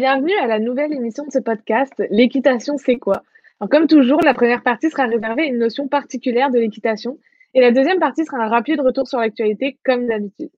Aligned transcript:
Bienvenue 0.00 0.32
à 0.40 0.46
la 0.46 0.58
nouvelle 0.58 0.94
émission 0.94 1.26
de 1.26 1.30
ce 1.30 1.40
podcast, 1.40 1.92
L'équitation, 2.08 2.78
c'est 2.78 2.96
quoi? 2.96 3.22
Comme 3.70 3.86
toujours, 3.86 4.22
la 4.22 4.32
première 4.32 4.62
partie 4.62 4.88
sera 4.88 5.04
réservée 5.04 5.42
à 5.42 5.44
une 5.44 5.58
notion 5.58 5.88
particulière 5.88 6.48
de 6.48 6.58
l'équitation 6.58 7.18
et 7.52 7.60
la 7.60 7.70
deuxième 7.70 7.98
partie 7.98 8.24
sera 8.24 8.38
un 8.38 8.48
rapide 8.48 8.80
retour 8.80 9.06
sur 9.06 9.18
l'actualité, 9.18 9.78
comme 9.84 10.06
d'habitude. 10.06 10.48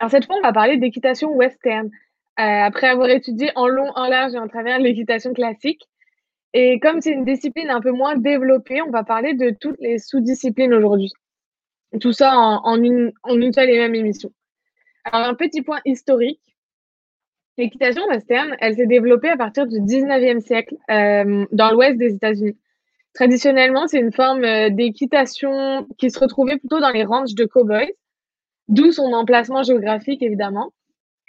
Alors, 0.00 0.10
cette 0.10 0.24
fois, 0.24 0.34
on 0.38 0.42
va 0.42 0.52
parler 0.52 0.76
d'équitation 0.76 1.30
western, 1.36 1.86
euh, 1.86 2.42
après 2.42 2.88
avoir 2.88 3.10
étudié 3.10 3.52
en 3.54 3.68
long, 3.68 3.92
en 3.94 4.08
large 4.08 4.34
et 4.34 4.38
en 4.38 4.48
travers 4.48 4.80
l'équitation 4.80 5.32
classique. 5.34 5.82
Et 6.52 6.80
comme 6.80 7.00
c'est 7.00 7.12
une 7.12 7.24
discipline 7.24 7.70
un 7.70 7.80
peu 7.80 7.92
moins 7.92 8.16
développée, 8.16 8.82
on 8.82 8.90
va 8.90 9.04
parler 9.04 9.34
de 9.34 9.50
toutes 9.50 9.78
les 9.78 9.98
sous-disciplines 9.98 10.74
aujourd'hui. 10.74 11.12
Tout 12.00 12.12
ça 12.12 12.36
en, 12.36 12.82
une, 12.82 13.12
en 13.22 13.40
une 13.40 13.52
seule 13.52 13.70
et 13.70 13.78
même 13.78 13.94
émission. 13.94 14.32
Alors, 15.04 15.28
un 15.28 15.34
petit 15.34 15.62
point 15.62 15.78
historique. 15.84 16.40
L'équitation 17.56 18.06
western, 18.08 18.56
elle 18.60 18.74
s'est 18.74 18.86
développée 18.86 19.28
à 19.28 19.36
partir 19.36 19.66
du 19.66 19.80
19e 19.80 20.40
siècle 20.40 20.74
euh, 20.90 21.46
dans 21.52 21.70
l'ouest 21.70 21.96
des 21.96 22.14
États-Unis. 22.14 22.56
Traditionnellement, 23.14 23.86
c'est 23.86 24.00
une 24.00 24.12
forme 24.12 24.44
euh, 24.44 24.70
d'équitation 24.70 25.86
qui 25.98 26.10
se 26.10 26.18
retrouvait 26.18 26.58
plutôt 26.58 26.80
dans 26.80 26.90
les 26.90 27.04
ranchs 27.04 27.34
de 27.34 27.44
cowboys, 27.44 27.92
d'où 28.66 28.90
son 28.90 29.12
emplacement 29.12 29.62
géographique 29.62 30.22
évidemment. 30.22 30.72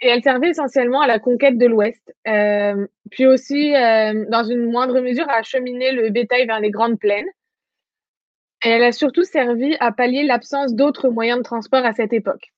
Et 0.00 0.08
elle 0.08 0.22
servait 0.22 0.50
essentiellement 0.50 1.00
à 1.00 1.06
la 1.06 1.18
conquête 1.18 1.56
de 1.56 1.66
l'Ouest, 1.66 2.14
euh, 2.28 2.86
puis 3.10 3.26
aussi, 3.26 3.74
euh, 3.74 4.26
dans 4.28 4.44
une 4.44 4.70
moindre 4.70 5.00
mesure, 5.00 5.28
à 5.30 5.36
acheminer 5.36 5.92
le 5.92 6.10
bétail 6.10 6.46
vers 6.46 6.60
les 6.60 6.70
grandes 6.70 6.98
plaines. 6.98 7.28
Et 8.64 8.68
elle 8.68 8.82
a 8.82 8.92
surtout 8.92 9.22
servi 9.22 9.76
à 9.80 9.92
pallier 9.92 10.24
l'absence 10.24 10.74
d'autres 10.74 11.08
moyens 11.08 11.38
de 11.38 11.44
transport 11.44 11.84
à 11.84 11.92
cette 11.94 12.12
époque. 12.12 12.52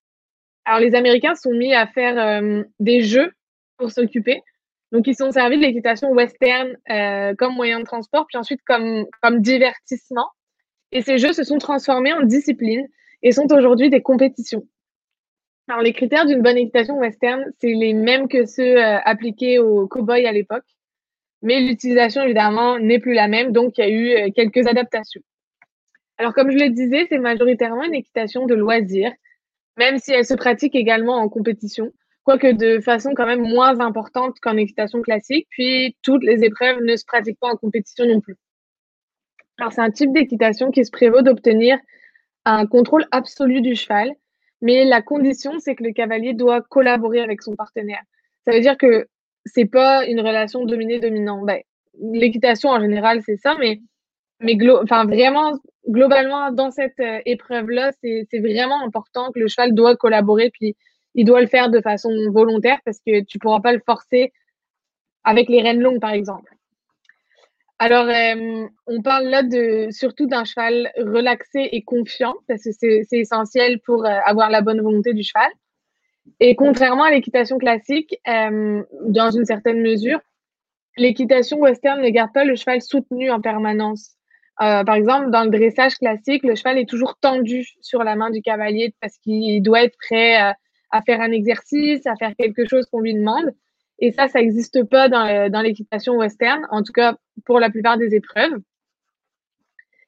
Alors, 0.64 0.80
les 0.80 0.94
Américains 0.94 1.34
sont 1.34 1.52
mis 1.52 1.74
à 1.74 1.86
faire 1.86 2.18
euh, 2.18 2.64
des 2.80 3.02
jeux 3.02 3.32
pour 3.78 3.90
s'occuper. 3.90 4.42
Donc, 4.92 5.06
ils 5.06 5.14
sont 5.14 5.30
servis 5.30 5.56
de 5.56 5.62
l'équitation 5.62 6.10
western 6.10 6.76
euh, 6.90 7.34
comme 7.36 7.54
moyen 7.54 7.80
de 7.80 7.84
transport, 7.84 8.26
puis 8.26 8.38
ensuite 8.38 8.60
comme, 8.66 9.06
divertissement. 9.40 10.28
Et 10.92 11.02
ces 11.02 11.18
jeux 11.18 11.32
se 11.32 11.44
sont 11.44 11.58
transformés 11.58 12.12
en 12.12 12.22
disciplines 12.22 12.86
et 13.22 13.32
sont 13.32 13.52
aujourd'hui 13.52 13.90
des 13.90 14.02
compétitions. 14.02 14.66
Alors, 15.68 15.82
les 15.82 15.92
critères 15.92 16.24
d'une 16.24 16.40
bonne 16.40 16.56
équitation 16.56 16.96
western, 16.96 17.44
c'est 17.60 17.74
les 17.74 17.92
mêmes 17.92 18.28
que 18.28 18.46
ceux 18.46 18.78
euh, 18.78 18.98
appliqués 19.04 19.58
aux 19.58 19.86
cow-boys 19.86 20.26
à 20.26 20.32
l'époque. 20.32 20.64
Mais 21.42 21.60
l'utilisation, 21.60 22.22
évidemment, 22.22 22.78
n'est 22.78 22.98
plus 22.98 23.12
la 23.12 23.28
même, 23.28 23.52
donc 23.52 23.76
il 23.76 23.80
y 23.82 23.84
a 23.84 23.90
eu 23.90 24.10
euh, 24.10 24.30
quelques 24.34 24.66
adaptations. 24.66 25.20
Alors, 26.16 26.32
comme 26.32 26.50
je 26.50 26.56
le 26.56 26.70
disais, 26.70 27.06
c'est 27.10 27.18
majoritairement 27.18 27.84
une 27.84 27.94
équitation 27.94 28.46
de 28.46 28.54
loisir, 28.54 29.12
même 29.76 29.98
si 29.98 30.12
elle 30.12 30.24
se 30.24 30.34
pratique 30.34 30.74
également 30.74 31.16
en 31.16 31.28
compétition, 31.28 31.92
quoique 32.28 32.52
de 32.52 32.78
façon 32.80 33.14
quand 33.14 33.24
même 33.24 33.40
moins 33.40 33.80
importante 33.80 34.38
qu'en 34.42 34.58
équitation 34.58 35.00
classique. 35.00 35.46
Puis, 35.48 35.96
toutes 36.02 36.22
les 36.22 36.44
épreuves 36.44 36.82
ne 36.82 36.94
se 36.94 37.06
pratiquent 37.06 37.40
pas 37.40 37.48
en 37.48 37.56
compétition 37.56 38.04
non 38.04 38.20
plus. 38.20 38.36
Alors, 39.56 39.72
c'est 39.72 39.80
un 39.80 39.90
type 39.90 40.12
d'équitation 40.12 40.70
qui 40.70 40.84
se 40.84 40.90
prévaut 40.90 41.22
d'obtenir 41.22 41.78
un 42.44 42.66
contrôle 42.66 43.06
absolu 43.12 43.62
du 43.62 43.74
cheval, 43.74 44.12
mais 44.60 44.84
la 44.84 45.00
condition, 45.00 45.58
c'est 45.58 45.74
que 45.74 45.82
le 45.82 45.92
cavalier 45.94 46.34
doit 46.34 46.60
collaborer 46.60 47.20
avec 47.20 47.40
son 47.40 47.56
partenaire. 47.56 48.02
Ça 48.44 48.52
veut 48.52 48.60
dire 48.60 48.76
que 48.76 49.08
c'est 49.46 49.64
pas 49.64 50.04
une 50.04 50.20
relation 50.20 50.66
dominée-dominant. 50.66 51.42
Ben, 51.46 51.62
l'équitation 52.12 52.68
en 52.68 52.80
général, 52.80 53.22
c'est 53.24 53.38
ça, 53.38 53.56
mais, 53.58 53.80
mais 54.40 54.54
enfin, 54.82 55.06
vraiment, 55.06 55.58
globalement, 55.88 56.52
dans 56.52 56.70
cette 56.70 57.00
euh, 57.00 57.20
épreuve-là, 57.24 57.92
c'est 58.02 58.38
vraiment 58.38 58.84
important 58.84 59.32
que 59.32 59.40
le 59.40 59.48
cheval 59.48 59.72
doit 59.72 59.96
collaborer, 59.96 60.50
puis 60.50 60.76
il 61.18 61.24
doit 61.24 61.40
le 61.40 61.48
faire 61.48 61.68
de 61.68 61.80
façon 61.80 62.10
volontaire 62.30 62.78
parce 62.84 63.00
que 63.04 63.24
tu 63.24 63.40
pourras 63.40 63.58
pas 63.58 63.72
le 63.72 63.82
forcer 63.84 64.32
avec 65.24 65.48
les 65.48 65.60
rênes 65.60 65.80
longues, 65.80 66.00
par 66.00 66.12
exemple. 66.12 66.54
Alors, 67.80 68.06
euh, 68.06 68.68
on 68.86 69.02
parle 69.02 69.24
là 69.24 69.42
de 69.42 69.88
surtout 69.90 70.26
d'un 70.26 70.44
cheval 70.44 70.92
relaxé 70.96 71.70
et 71.72 71.82
confiant, 71.82 72.36
parce 72.46 72.62
que 72.62 72.70
c'est 72.70 73.06
essentiel 73.10 73.80
pour 73.80 74.06
euh, 74.06 74.18
avoir 74.26 74.48
la 74.48 74.60
bonne 74.60 74.80
volonté 74.80 75.12
du 75.12 75.24
cheval. 75.24 75.50
Et 76.38 76.54
contrairement 76.54 77.02
à 77.02 77.10
l'équitation 77.10 77.58
classique, 77.58 78.16
euh, 78.28 78.84
dans 79.02 79.32
une 79.32 79.44
certaine 79.44 79.82
mesure, 79.82 80.20
l'équitation 80.96 81.58
western 81.58 82.00
ne 82.00 82.10
garde 82.10 82.32
pas 82.32 82.44
le 82.44 82.54
cheval 82.54 82.80
soutenu 82.80 83.28
en 83.32 83.40
permanence. 83.40 84.14
par 84.56 84.94
exemple, 84.94 85.30
dans 85.30 85.42
le 85.42 85.50
dressage 85.50 85.96
classique, 85.96 86.44
le 86.44 86.54
cheval 86.54 86.78
est 86.78 86.88
toujours 86.88 87.16
tendu 87.20 87.66
sur 87.80 88.04
la 88.04 88.14
main 88.14 88.30
du 88.30 88.40
cavalier 88.40 88.94
parce 89.00 89.18
qu'il 89.18 89.60
doit 89.62 89.82
être 89.82 89.96
prêt 89.98 90.54
à 90.90 91.02
faire 91.02 91.20
un 91.20 91.32
exercice, 91.32 92.06
à 92.06 92.16
faire 92.16 92.34
quelque 92.36 92.66
chose 92.66 92.86
qu'on 92.86 93.00
lui 93.00 93.14
demande. 93.14 93.52
Et 93.98 94.12
ça, 94.12 94.28
ça 94.28 94.40
n'existe 94.40 94.84
pas 94.84 95.08
dans, 95.08 95.50
dans 95.50 95.60
l'équitation 95.60 96.14
western, 96.16 96.66
en 96.70 96.82
tout 96.82 96.92
cas 96.92 97.16
pour 97.44 97.58
la 97.60 97.70
plupart 97.70 97.98
des 97.98 98.14
épreuves. 98.14 98.58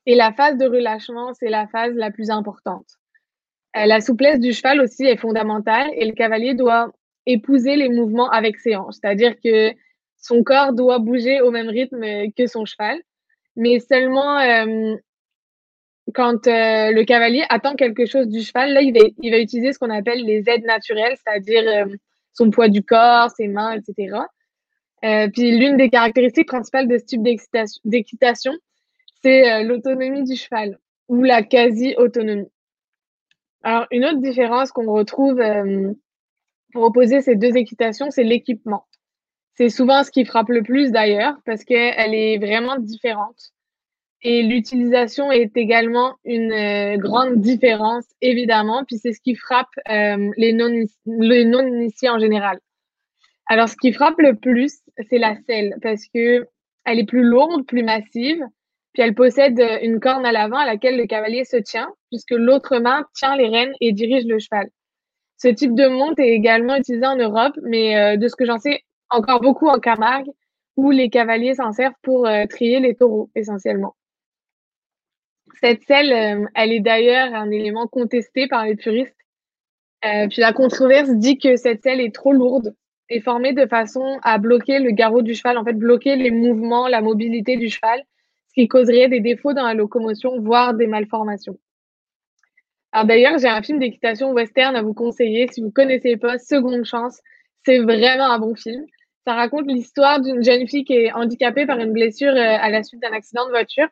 Et 0.06 0.14
la 0.14 0.32
phase 0.32 0.56
de 0.56 0.66
relâchement, 0.66 1.34
c'est 1.34 1.50
la 1.50 1.66
phase 1.66 1.94
la 1.94 2.10
plus 2.10 2.30
importante. 2.30 2.86
Euh, 3.76 3.86
la 3.86 4.00
souplesse 4.00 4.40
du 4.40 4.52
cheval 4.52 4.80
aussi 4.80 5.04
est 5.04 5.16
fondamentale 5.16 5.88
et 5.94 6.04
le 6.04 6.12
cavalier 6.12 6.54
doit 6.54 6.92
épouser 7.26 7.76
les 7.76 7.88
mouvements 7.88 8.30
avec 8.30 8.58
ses 8.58 8.74
hanches, 8.74 8.94
c'est-à-dire 9.00 9.36
que 9.42 9.72
son 10.16 10.42
corps 10.42 10.72
doit 10.72 10.98
bouger 10.98 11.40
au 11.40 11.50
même 11.50 11.68
rythme 11.68 12.02
que 12.36 12.46
son 12.46 12.64
cheval, 12.64 13.00
mais 13.56 13.78
seulement 13.78 14.38
euh, 14.38 14.96
quand 16.14 16.46
euh, 16.46 16.92
le 16.92 17.04
cavalier 17.04 17.44
attend 17.48 17.74
quelque 17.74 18.06
chose 18.06 18.28
du 18.28 18.40
cheval, 18.40 18.72
là, 18.72 18.82
il 18.82 18.92
va, 18.92 19.06
il 19.22 19.30
va 19.30 19.38
utiliser 19.38 19.72
ce 19.72 19.78
qu'on 19.78 19.90
appelle 19.90 20.24
les 20.24 20.42
aides 20.48 20.64
naturelles, 20.64 21.16
c'est-à-dire 21.16 21.86
son 22.32 22.50
poids 22.50 22.68
du 22.68 22.82
corps, 22.82 23.30
ses 23.30 23.48
mains, 23.48 23.72
etc. 23.72 24.16
Euh, 25.04 25.28
puis 25.32 25.56
l'une 25.58 25.76
des 25.76 25.88
caractéristiques 25.88 26.48
principales 26.48 26.88
de 26.88 26.98
ce 26.98 27.04
type 27.04 27.22
d'équitation, 27.84 28.52
c'est 29.22 29.50
euh, 29.50 29.62
l'autonomie 29.62 30.24
du 30.24 30.36
cheval 30.36 30.78
ou 31.08 31.22
la 31.22 31.42
quasi-autonomie. 31.42 32.50
Alors, 33.62 33.86
une 33.90 34.04
autre 34.04 34.20
différence 34.20 34.72
qu'on 34.72 34.90
retrouve 34.92 35.40
euh, 35.40 35.92
pour 36.72 36.84
opposer 36.84 37.20
ces 37.20 37.36
deux 37.36 37.56
équitations, 37.56 38.10
c'est 38.10 38.24
l'équipement. 38.24 38.86
C'est 39.54 39.68
souvent 39.68 40.04
ce 40.04 40.10
qui 40.10 40.24
frappe 40.24 40.48
le 40.48 40.62
plus 40.62 40.92
d'ailleurs 40.92 41.36
parce 41.44 41.64
qu'elle 41.64 42.14
est 42.14 42.38
vraiment 42.38 42.78
différente. 42.78 43.52
Et 44.22 44.42
l'utilisation 44.42 45.32
est 45.32 45.56
également 45.56 46.16
une 46.24 46.98
grande 46.98 47.40
différence, 47.40 48.04
évidemment, 48.20 48.84
puis 48.84 48.98
c'est 48.98 49.12
ce 49.12 49.20
qui 49.20 49.34
frappe 49.34 49.70
les 49.88 50.52
non-initiés 50.52 52.10
en 52.10 52.18
général. 52.18 52.58
Alors, 53.46 53.68
ce 53.68 53.76
qui 53.80 53.92
frappe 53.92 54.18
le 54.18 54.36
plus, 54.36 54.80
c'est 55.08 55.18
la 55.18 55.36
selle 55.46 55.74
parce 55.82 56.04
que 56.14 56.46
elle 56.84 56.98
est 56.98 57.06
plus 57.06 57.24
lourde, 57.24 57.66
plus 57.66 57.82
massive, 57.82 58.44
puis 58.92 59.02
elle 59.02 59.14
possède 59.14 59.60
une 59.82 60.00
corne 60.00 60.26
à 60.26 60.32
l'avant 60.32 60.58
à 60.58 60.66
laquelle 60.66 60.96
le 60.96 61.06
cavalier 61.06 61.44
se 61.44 61.56
tient, 61.56 61.88
puisque 62.10 62.32
l'autre 62.32 62.78
main 62.78 63.06
tient 63.14 63.36
les 63.36 63.48
rênes 63.48 63.72
et 63.80 63.92
dirige 63.92 64.24
le 64.26 64.38
cheval. 64.38 64.68
Ce 65.36 65.48
type 65.48 65.74
de 65.74 65.88
monte 65.88 66.18
est 66.18 66.30
également 66.30 66.76
utilisé 66.76 67.06
en 67.06 67.16
Europe, 67.16 67.54
mais 67.62 67.96
euh, 67.96 68.16
de 68.16 68.28
ce 68.28 68.36
que 68.36 68.44
j'en 68.44 68.58
sais, 68.58 68.82
encore 69.08 69.40
beaucoup 69.40 69.68
en 69.68 69.78
Camargue, 69.78 70.30
où 70.76 70.90
les 70.90 71.08
cavaliers 71.08 71.54
s'en 71.54 71.72
servent 71.72 71.94
pour 72.02 72.26
euh, 72.26 72.46
trier 72.46 72.80
les 72.80 72.94
taureaux, 72.94 73.30
essentiellement. 73.34 73.94
Cette 75.60 75.82
selle, 75.82 76.12
euh, 76.12 76.46
elle 76.54 76.72
est 76.72 76.80
d'ailleurs 76.80 77.34
un 77.34 77.50
élément 77.50 77.86
contesté 77.86 78.46
par 78.46 78.64
les 78.64 78.76
puristes. 78.76 79.16
puis 80.02 80.40
la 80.40 80.52
controverse 80.52 81.10
dit 81.10 81.38
que 81.38 81.56
cette 81.56 81.82
selle 81.82 82.00
est 82.00 82.14
trop 82.14 82.32
lourde 82.32 82.74
est 83.10 83.20
formé 83.20 83.52
de 83.52 83.66
façon 83.66 84.18
à 84.22 84.38
bloquer 84.38 84.78
le 84.78 84.92
garrot 84.92 85.22
du 85.22 85.34
cheval, 85.34 85.58
en 85.58 85.64
fait, 85.64 85.74
bloquer 85.74 86.16
les 86.16 86.30
mouvements, 86.30 86.88
la 86.88 87.00
mobilité 87.00 87.56
du 87.56 87.68
cheval, 87.68 88.02
ce 88.48 88.54
qui 88.54 88.68
causerait 88.68 89.08
des 89.08 89.20
défauts 89.20 89.52
dans 89.52 89.66
la 89.66 89.74
locomotion, 89.74 90.40
voire 90.40 90.74
des 90.74 90.86
malformations. 90.86 91.58
Alors 92.92 93.06
d'ailleurs, 93.06 93.38
j'ai 93.38 93.48
un 93.48 93.62
film 93.62 93.78
d'équitation 93.78 94.32
western 94.32 94.74
à 94.74 94.82
vous 94.82 94.94
conseiller. 94.94 95.48
Si 95.52 95.60
vous 95.60 95.68
ne 95.68 95.72
connaissez 95.72 96.16
pas, 96.16 96.38
Seconde 96.38 96.84
Chance, 96.84 97.20
c'est 97.64 97.78
vraiment 97.80 98.30
un 98.30 98.38
bon 98.38 98.54
film. 98.54 98.84
Ça 99.26 99.34
raconte 99.34 99.66
l'histoire 99.66 100.20
d'une 100.20 100.42
jeune 100.42 100.66
fille 100.66 100.84
qui 100.84 100.94
est 100.94 101.12
handicapée 101.12 101.66
par 101.66 101.78
une 101.78 101.92
blessure 101.92 102.32
euh, 102.32 102.56
à 102.60 102.70
la 102.70 102.82
suite 102.82 103.00
d'un 103.00 103.12
accident 103.12 103.44
de 103.46 103.50
voiture. 103.50 103.86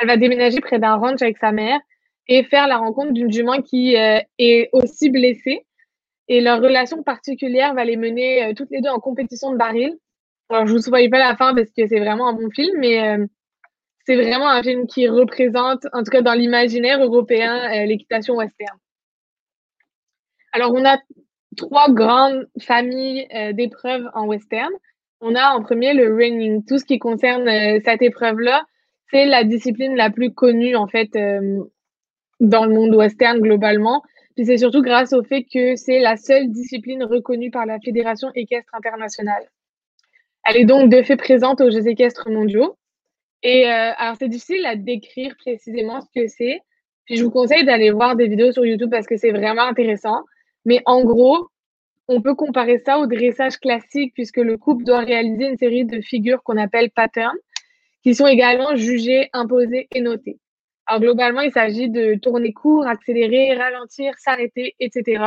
Elle 0.00 0.08
va 0.08 0.16
déménager 0.16 0.60
près 0.60 0.78
d'un 0.78 0.96
ranch 0.96 1.20
avec 1.20 1.38
sa 1.38 1.52
mère 1.52 1.78
et 2.26 2.44
faire 2.44 2.66
la 2.68 2.78
rencontre 2.78 3.12
d'une 3.12 3.30
jument 3.30 3.60
qui 3.60 3.96
euh, 3.96 4.20
est 4.38 4.70
aussi 4.72 5.10
blessée 5.10 5.66
et 6.28 6.40
leur 6.40 6.60
relation 6.60 7.02
particulière 7.02 7.74
va 7.74 7.84
les 7.84 7.96
mener 7.96 8.44
euh, 8.44 8.54
toutes 8.54 8.70
les 8.70 8.80
deux 8.80 8.88
en 8.88 9.00
compétition 9.00 9.50
de 9.52 9.56
baril. 9.56 9.98
Alors, 10.48 10.66
je 10.66 10.72
vous 10.72 10.80
souhaite 10.80 11.10
pas 11.10 11.18
la 11.18 11.36
fin 11.36 11.54
parce 11.54 11.70
que 11.70 11.86
c'est 11.86 11.98
vraiment 11.98 12.28
un 12.28 12.32
bon 12.32 12.48
film, 12.50 12.78
mais 12.78 13.06
euh, 13.06 13.26
c'est 14.06 14.16
vraiment 14.16 14.48
un 14.48 14.62
film 14.62 14.86
qui 14.86 15.08
représente, 15.08 15.86
en 15.92 16.02
tout 16.02 16.10
cas 16.10 16.22
dans 16.22 16.34
l'imaginaire 16.34 17.02
européen, 17.02 17.84
l'équitation 17.84 18.36
western. 18.36 18.76
Alors, 20.52 20.72
on 20.72 20.84
a 20.84 20.98
trois 21.56 21.92
grandes 21.92 22.48
familles 22.60 23.28
d'épreuves 23.52 24.08
en 24.14 24.26
western. 24.26 24.72
On 25.20 25.36
a 25.36 25.50
en 25.50 25.62
premier 25.62 25.94
le 25.94 26.12
reining. 26.12 26.64
Tout 26.64 26.78
ce 26.78 26.84
qui 26.84 26.98
concerne 26.98 27.48
cette 27.84 28.02
épreuve-là, 28.02 28.64
c'est 29.10 29.26
la 29.26 29.44
discipline 29.44 29.96
la 29.96 30.10
plus 30.10 30.32
connue, 30.32 30.76
en 30.76 30.86
fait, 30.86 31.10
dans 32.40 32.64
le 32.64 32.74
monde 32.74 32.94
western 32.94 33.38
globalement. 33.40 34.02
Puis 34.36 34.46
c'est 34.46 34.58
surtout 34.58 34.82
grâce 34.82 35.12
au 35.12 35.22
fait 35.22 35.44
que 35.44 35.76
c'est 35.76 36.00
la 36.00 36.16
seule 36.16 36.50
discipline 36.50 37.04
reconnue 37.04 37.50
par 37.50 37.66
la 37.66 37.78
Fédération 37.80 38.28
équestre 38.34 38.74
internationale. 38.74 39.42
Elle 40.44 40.56
est 40.56 40.64
donc 40.64 40.90
de 40.90 41.02
fait 41.02 41.16
présente 41.16 41.60
aux 41.60 41.70
Jeux 41.70 41.86
équestres 41.88 42.30
mondiaux. 42.30 42.76
Et 43.42 43.66
euh, 43.66 43.92
alors, 43.96 44.16
c'est 44.18 44.28
difficile 44.28 44.64
à 44.66 44.76
décrire 44.76 45.34
précisément 45.36 46.00
ce 46.00 46.06
que 46.14 46.26
c'est. 46.26 46.60
Puis 47.04 47.16
je 47.16 47.24
vous 47.24 47.30
conseille 47.30 47.64
d'aller 47.64 47.90
voir 47.90 48.16
des 48.16 48.28
vidéos 48.28 48.52
sur 48.52 48.64
YouTube 48.64 48.90
parce 48.90 49.06
que 49.06 49.16
c'est 49.16 49.32
vraiment 49.32 49.62
intéressant. 49.62 50.22
Mais 50.64 50.80
en 50.86 51.02
gros, 51.04 51.48
on 52.08 52.22
peut 52.22 52.34
comparer 52.34 52.78
ça 52.84 52.98
au 52.98 53.06
dressage 53.06 53.58
classique 53.58 54.12
puisque 54.14 54.38
le 54.38 54.56
couple 54.56 54.84
doit 54.84 55.00
réaliser 55.00 55.48
une 55.48 55.56
série 55.56 55.84
de 55.84 56.00
figures 56.00 56.42
qu'on 56.42 56.56
appelle 56.56 56.90
patterns 56.90 57.36
qui 58.02 58.14
sont 58.14 58.26
également 58.26 58.76
jugées, 58.76 59.28
imposées 59.32 59.88
et 59.94 60.00
notées. 60.00 60.38
Alors 60.86 61.00
globalement, 61.00 61.42
il 61.42 61.52
s'agit 61.52 61.88
de 61.88 62.14
tourner 62.14 62.52
court, 62.52 62.86
accélérer, 62.86 63.54
ralentir, 63.54 64.14
s'arrêter, 64.18 64.74
etc. 64.80 65.24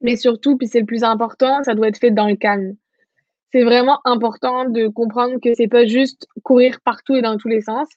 Mais 0.00 0.16
surtout, 0.16 0.56
puis 0.56 0.66
c'est 0.66 0.80
le 0.80 0.86
plus 0.86 1.04
important, 1.04 1.62
ça 1.62 1.74
doit 1.74 1.88
être 1.88 1.98
fait 1.98 2.10
dans 2.10 2.28
le 2.28 2.36
calme. 2.36 2.74
C'est 3.52 3.62
vraiment 3.62 4.00
important 4.04 4.68
de 4.68 4.88
comprendre 4.88 5.38
que 5.40 5.54
c'est 5.54 5.68
pas 5.68 5.86
juste 5.86 6.26
courir 6.42 6.80
partout 6.84 7.14
et 7.14 7.22
dans 7.22 7.38
tous 7.38 7.48
les 7.48 7.60
sens, 7.60 7.88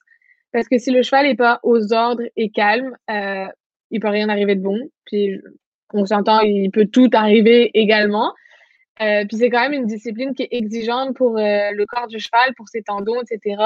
parce 0.52 0.68
que 0.68 0.78
si 0.78 0.90
le 0.90 1.02
cheval 1.02 1.26
n'est 1.26 1.36
pas 1.36 1.60
aux 1.62 1.92
ordres 1.92 2.22
et 2.36 2.50
calme, 2.50 2.96
euh, 3.10 3.46
il 3.90 4.00
peut 4.00 4.08
rien 4.08 4.28
arriver 4.28 4.54
de 4.54 4.62
bon. 4.62 4.78
Puis 5.04 5.40
on 5.92 6.06
s'entend, 6.06 6.40
il 6.40 6.70
peut 6.70 6.86
tout 6.86 7.10
arriver 7.12 7.70
également. 7.74 8.32
Euh, 9.00 9.24
puis 9.26 9.36
c'est 9.36 9.50
quand 9.50 9.60
même 9.60 9.74
une 9.74 9.86
discipline 9.86 10.34
qui 10.34 10.42
est 10.42 10.48
exigeante 10.50 11.14
pour 11.14 11.38
euh, 11.38 11.70
le 11.70 11.86
corps 11.86 12.08
du 12.08 12.18
cheval, 12.18 12.54
pour 12.56 12.68
ses 12.68 12.82
tendons, 12.82 13.20
etc. 13.22 13.62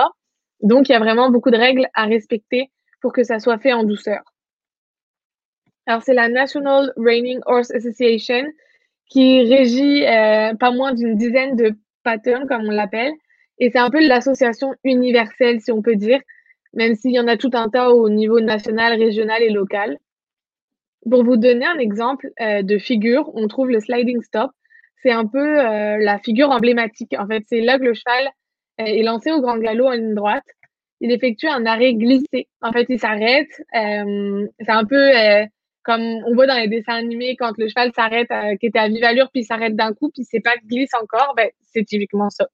Donc 0.61 0.89
il 0.89 0.93
y 0.93 0.95
a 0.95 0.99
vraiment 0.99 1.31
beaucoup 1.31 1.51
de 1.51 1.57
règles 1.57 1.89
à 1.95 2.05
respecter 2.05 2.71
pour 3.01 3.13
que 3.13 3.23
ça 3.23 3.39
soit 3.39 3.59
fait 3.59 3.73
en 3.73 3.85
douceur. 3.85 4.21
Alors 5.87 6.03
c'est 6.03 6.15
la 6.15 6.29
National 6.29 6.93
Reining 6.97 7.41
Horse 7.47 7.71
Association 7.71 8.45
qui 9.09 9.43
régit 9.43 10.05
euh, 10.05 10.55
pas 10.55 10.71
moins 10.71 10.93
d'une 10.93 11.17
dizaine 11.17 11.57
de 11.57 11.75
patterns, 12.03 12.47
comme 12.47 12.63
on 12.63 12.71
l'appelle, 12.71 13.13
et 13.59 13.71
c'est 13.71 13.79
un 13.79 13.91
peu 13.91 14.07
l'association 14.07 14.75
universelle, 14.85 15.61
si 15.61 15.73
on 15.73 15.83
peut 15.83 15.97
dire, 15.97 16.21
même 16.75 16.95
s'il 16.95 17.13
y 17.13 17.21
en 17.21 17.29
a 17.29 17.37
tout 17.37 17.51
un 17.55 17.69
tas 17.69 17.91
au 17.91 18.09
niveau 18.09 18.41
national, 18.41 18.99
régional 18.99 19.43
et 19.43 19.51
local. 19.51 19.99
Pour 21.09 21.25
vous 21.25 21.37
donner 21.37 21.67
un 21.67 21.79
exemple 21.79 22.31
de 22.41 22.79
figure, 22.79 23.31
on 23.35 23.49
trouve 23.49 23.69
le 23.71 23.81
sliding 23.81 24.23
stop. 24.23 24.53
C'est 25.03 25.13
un 25.13 25.27
peu 25.27 25.61
euh, 25.61 25.99
la 25.99 26.19
figure 26.19 26.51
emblématique. 26.51 27.15
En 27.19 27.27
fait, 27.27 27.45
c'est 27.49 27.61
là 27.61 27.79
que 27.79 27.85
le 27.85 27.95
cheval 27.95 28.31
euh, 28.81 28.85
est 28.85 29.03
lancé 29.03 29.33
au 29.33 29.41
grand 29.41 29.59
galop 29.59 29.87
en 29.87 29.93
ligne 29.93 30.15
droite. 30.15 30.45
Il 31.01 31.11
effectue 31.11 31.49
un 31.49 31.67
arrêt 31.67 31.95
glissé. 31.95 32.49
En 32.61 32.73
fait, 32.73 32.87
il 32.89 32.99
s'arrête. 32.99 33.51
c'est 33.73 34.71
un 34.71 34.85
peu 34.85 35.11
comme 35.83 36.01
on 36.01 36.35
voit 36.35 36.47
dans 36.47 36.55
les 36.55 36.69
dessins 36.69 36.95
animés 36.95 37.35
quand 37.37 37.59
le 37.59 37.67
cheval 37.67 37.91
s'arrête, 37.93 38.29
qui 38.61 38.67
était 38.67 38.79
à 38.79 38.87
vive 38.87 39.03
allure, 39.03 39.29
puis 39.33 39.43
s'arrête 39.43 39.75
d'un 39.75 39.95
coup, 39.95 40.11
puis 40.15 40.23
c'est 40.23 40.39
pas 40.39 40.55
glisse 40.65 40.95
encore. 40.95 41.35
Ben, 41.37 41.51
c'est 41.73 41.85
typiquement 41.85 42.31
ça. 42.31 42.47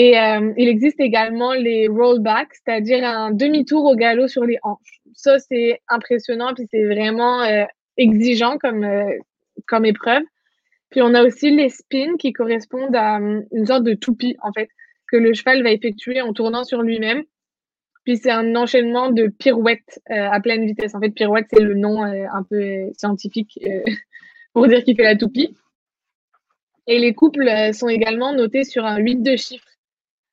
Et 0.00 0.16
euh, 0.16 0.52
il 0.56 0.68
existe 0.68 1.00
également 1.00 1.54
les 1.54 1.88
rollbacks, 1.88 2.54
c'est-à-dire 2.54 3.04
un 3.04 3.32
demi-tour 3.32 3.84
au 3.84 3.96
galop 3.96 4.28
sur 4.28 4.44
les 4.44 4.56
hanches. 4.62 5.00
Ça, 5.12 5.40
c'est 5.40 5.80
impressionnant, 5.88 6.54
puis 6.54 6.68
c'est 6.70 6.84
vraiment 6.84 7.42
euh, 7.42 7.64
exigeant 7.96 8.58
comme, 8.58 8.84
euh, 8.84 9.10
comme 9.66 9.84
épreuve. 9.84 10.22
Puis 10.90 11.02
on 11.02 11.14
a 11.14 11.22
aussi 11.22 11.50
les 11.50 11.68
spins 11.68 12.16
qui 12.18 12.32
correspondent 12.32 12.96
à 12.96 13.18
une 13.18 13.66
sorte 13.66 13.84
de 13.84 13.94
toupie, 13.94 14.36
en 14.42 14.52
fait, 14.52 14.68
que 15.10 15.16
le 15.16 15.34
cheval 15.34 15.62
va 15.62 15.70
effectuer 15.70 16.20
en 16.20 16.32
tournant 16.32 16.64
sur 16.64 16.82
lui-même. 16.82 17.22
Puis 18.04 18.16
c'est 18.16 18.30
un 18.30 18.56
enchaînement 18.56 19.10
de 19.10 19.26
pirouettes 19.26 20.00
à 20.08 20.40
pleine 20.40 20.64
vitesse. 20.64 20.94
En 20.94 21.00
fait, 21.00 21.10
pirouette, 21.10 21.46
c'est 21.52 21.60
le 21.60 21.74
nom 21.74 22.02
un 22.02 22.42
peu 22.42 22.90
scientifique 22.96 23.58
pour 24.54 24.66
dire 24.66 24.82
qu'il 24.82 24.96
fait 24.96 25.02
la 25.02 25.16
toupie. 25.16 25.54
Et 26.86 26.98
les 26.98 27.12
couples 27.12 27.50
sont 27.74 27.88
également 27.88 28.32
notés 28.32 28.64
sur 28.64 28.86
un 28.86 28.96
8 28.96 29.16
de 29.16 29.36
chiffres 29.36 29.68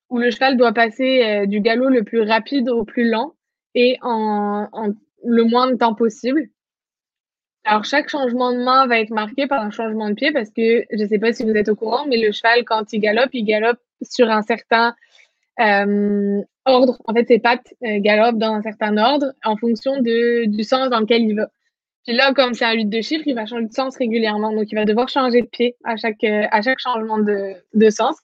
où 0.08 0.18
le 0.18 0.30
cheval 0.30 0.56
doit 0.56 0.72
passer 0.72 1.22
euh, 1.24 1.46
du 1.46 1.60
galop 1.60 1.88
le 1.88 2.04
plus 2.04 2.22
rapide 2.22 2.68
au 2.68 2.84
plus 2.84 3.08
lent 3.08 3.34
et 3.74 3.98
en, 4.02 4.68
le 5.24 5.44
moins 5.44 5.70
de 5.70 5.76
temps 5.76 5.94
possible. 5.94 6.48
Alors, 7.66 7.84
chaque 7.84 8.08
changement 8.08 8.52
de 8.52 8.58
main 8.58 8.86
va 8.86 9.00
être 9.00 9.10
marqué 9.10 9.46
par 9.46 9.60
un 9.60 9.70
changement 9.70 10.08
de 10.08 10.14
pied 10.14 10.32
parce 10.32 10.50
que 10.50 10.84
je 10.90 11.02
ne 11.02 11.08
sais 11.08 11.18
pas 11.18 11.32
si 11.32 11.42
vous 11.42 11.50
êtes 11.50 11.68
au 11.68 11.74
courant, 11.74 12.06
mais 12.06 12.16
le 12.16 12.32
cheval, 12.32 12.64
quand 12.64 12.92
il 12.92 13.00
galope, 13.00 13.30
il 13.32 13.44
galope 13.44 13.78
sur 14.02 14.30
un 14.30 14.42
certain 14.42 14.94
euh, 15.60 16.40
ordre. 16.64 16.98
En 17.06 17.12
fait, 17.12 17.26
ses 17.26 17.38
pattes 17.40 17.74
euh, 17.84 17.98
galopent 17.98 18.38
dans 18.38 18.52
un 18.52 18.62
certain 18.62 18.96
ordre 18.96 19.32
en 19.44 19.56
fonction 19.56 20.00
de, 20.00 20.44
du 20.46 20.62
sens 20.64 20.88
dans 20.90 21.00
lequel 21.00 21.22
il 21.22 21.34
va. 21.34 21.48
Puis 22.06 22.14
là, 22.14 22.32
comme 22.34 22.54
c'est 22.54 22.64
un 22.64 22.72
8 22.72 22.86
de 22.86 23.00
chiffres, 23.00 23.24
il 23.26 23.34
va 23.34 23.46
changer 23.46 23.66
de 23.66 23.72
sens 23.72 23.96
régulièrement. 23.96 24.52
Donc, 24.52 24.70
il 24.70 24.76
va 24.76 24.84
devoir 24.84 25.08
changer 25.08 25.42
de 25.42 25.48
pied 25.48 25.74
à 25.84 25.96
chaque, 25.96 26.22
à 26.22 26.62
chaque 26.62 26.78
changement 26.78 27.18
de, 27.18 27.54
de 27.74 27.90
sens 27.90 28.16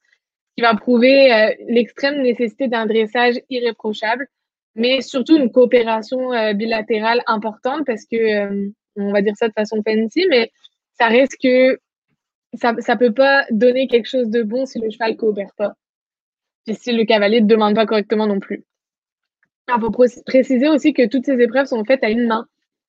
qui 0.56 0.62
va 0.62 0.74
prouver 0.74 1.32
euh, 1.32 1.54
l'extrême 1.68 2.22
nécessité 2.22 2.68
d'un 2.68 2.86
dressage 2.86 3.40
irréprochable, 3.50 4.28
mais 4.74 5.00
surtout 5.00 5.36
une 5.36 5.50
coopération 5.50 6.32
euh, 6.32 6.52
bilatérale 6.52 7.22
importante 7.26 7.84
parce 7.86 8.04
que, 8.04 8.16
euh, 8.16 8.68
on 8.96 9.12
va 9.12 9.22
dire 9.22 9.36
ça 9.36 9.48
de 9.48 9.52
façon 9.52 9.82
fancy, 9.82 10.26
mais 10.28 10.50
ça 10.98 11.06
reste 11.06 11.36
que 11.42 11.78
ça 12.54 12.72
ne 12.72 12.98
peut 12.98 13.12
pas 13.12 13.46
donner 13.50 13.88
quelque 13.88 14.08
chose 14.08 14.28
de 14.28 14.42
bon 14.42 14.66
si 14.66 14.78
le 14.78 14.90
cheval 14.90 15.16
coopère 15.16 15.52
pas. 15.56 15.74
Et 16.66 16.74
si 16.74 16.92
le 16.92 17.04
cavalier 17.04 17.40
ne 17.40 17.46
demande 17.46 17.74
pas 17.74 17.86
correctement 17.86 18.26
non 18.26 18.38
plus. 18.38 18.64
Il 19.68 19.80
faut 19.80 19.90
préciser 19.90 20.68
aussi 20.68 20.92
que 20.92 21.06
toutes 21.06 21.24
ces 21.24 21.40
épreuves 21.40 21.66
sont 21.66 21.84
faites 21.84 22.04
à 22.04 22.10
une 22.10 22.26
main, 22.26 22.46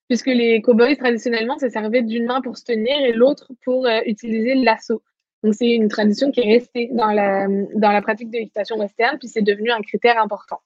puisque 0.09 0.27
les 0.27 0.61
cowboys 0.61 0.97
traditionnellement 0.97 1.57
se 1.57 1.69
servaient 1.69 2.01
d'une 2.01 2.25
main 2.25 2.41
pour 2.41 2.57
se 2.57 2.65
tenir 2.65 2.99
et 2.99 3.13
l'autre 3.13 3.51
pour 3.63 3.87
utiliser 4.05 4.55
l'assaut. 4.55 5.01
Donc, 5.43 5.55
c'est 5.55 5.71
une 5.71 5.89
tradition 5.89 6.31
qui 6.31 6.39
est 6.39 6.53
restée 6.53 6.89
dans 6.93 7.11
la, 7.11 7.47
dans 7.75 7.91
la 7.91 8.01
pratique 8.01 8.29
de 8.29 8.37
l'équitation 8.37 8.77
western, 8.77 9.17
puis 9.19 9.27
c'est 9.27 9.41
devenu 9.41 9.71
un 9.71 9.81
critère 9.81 10.17
important. 10.21 10.61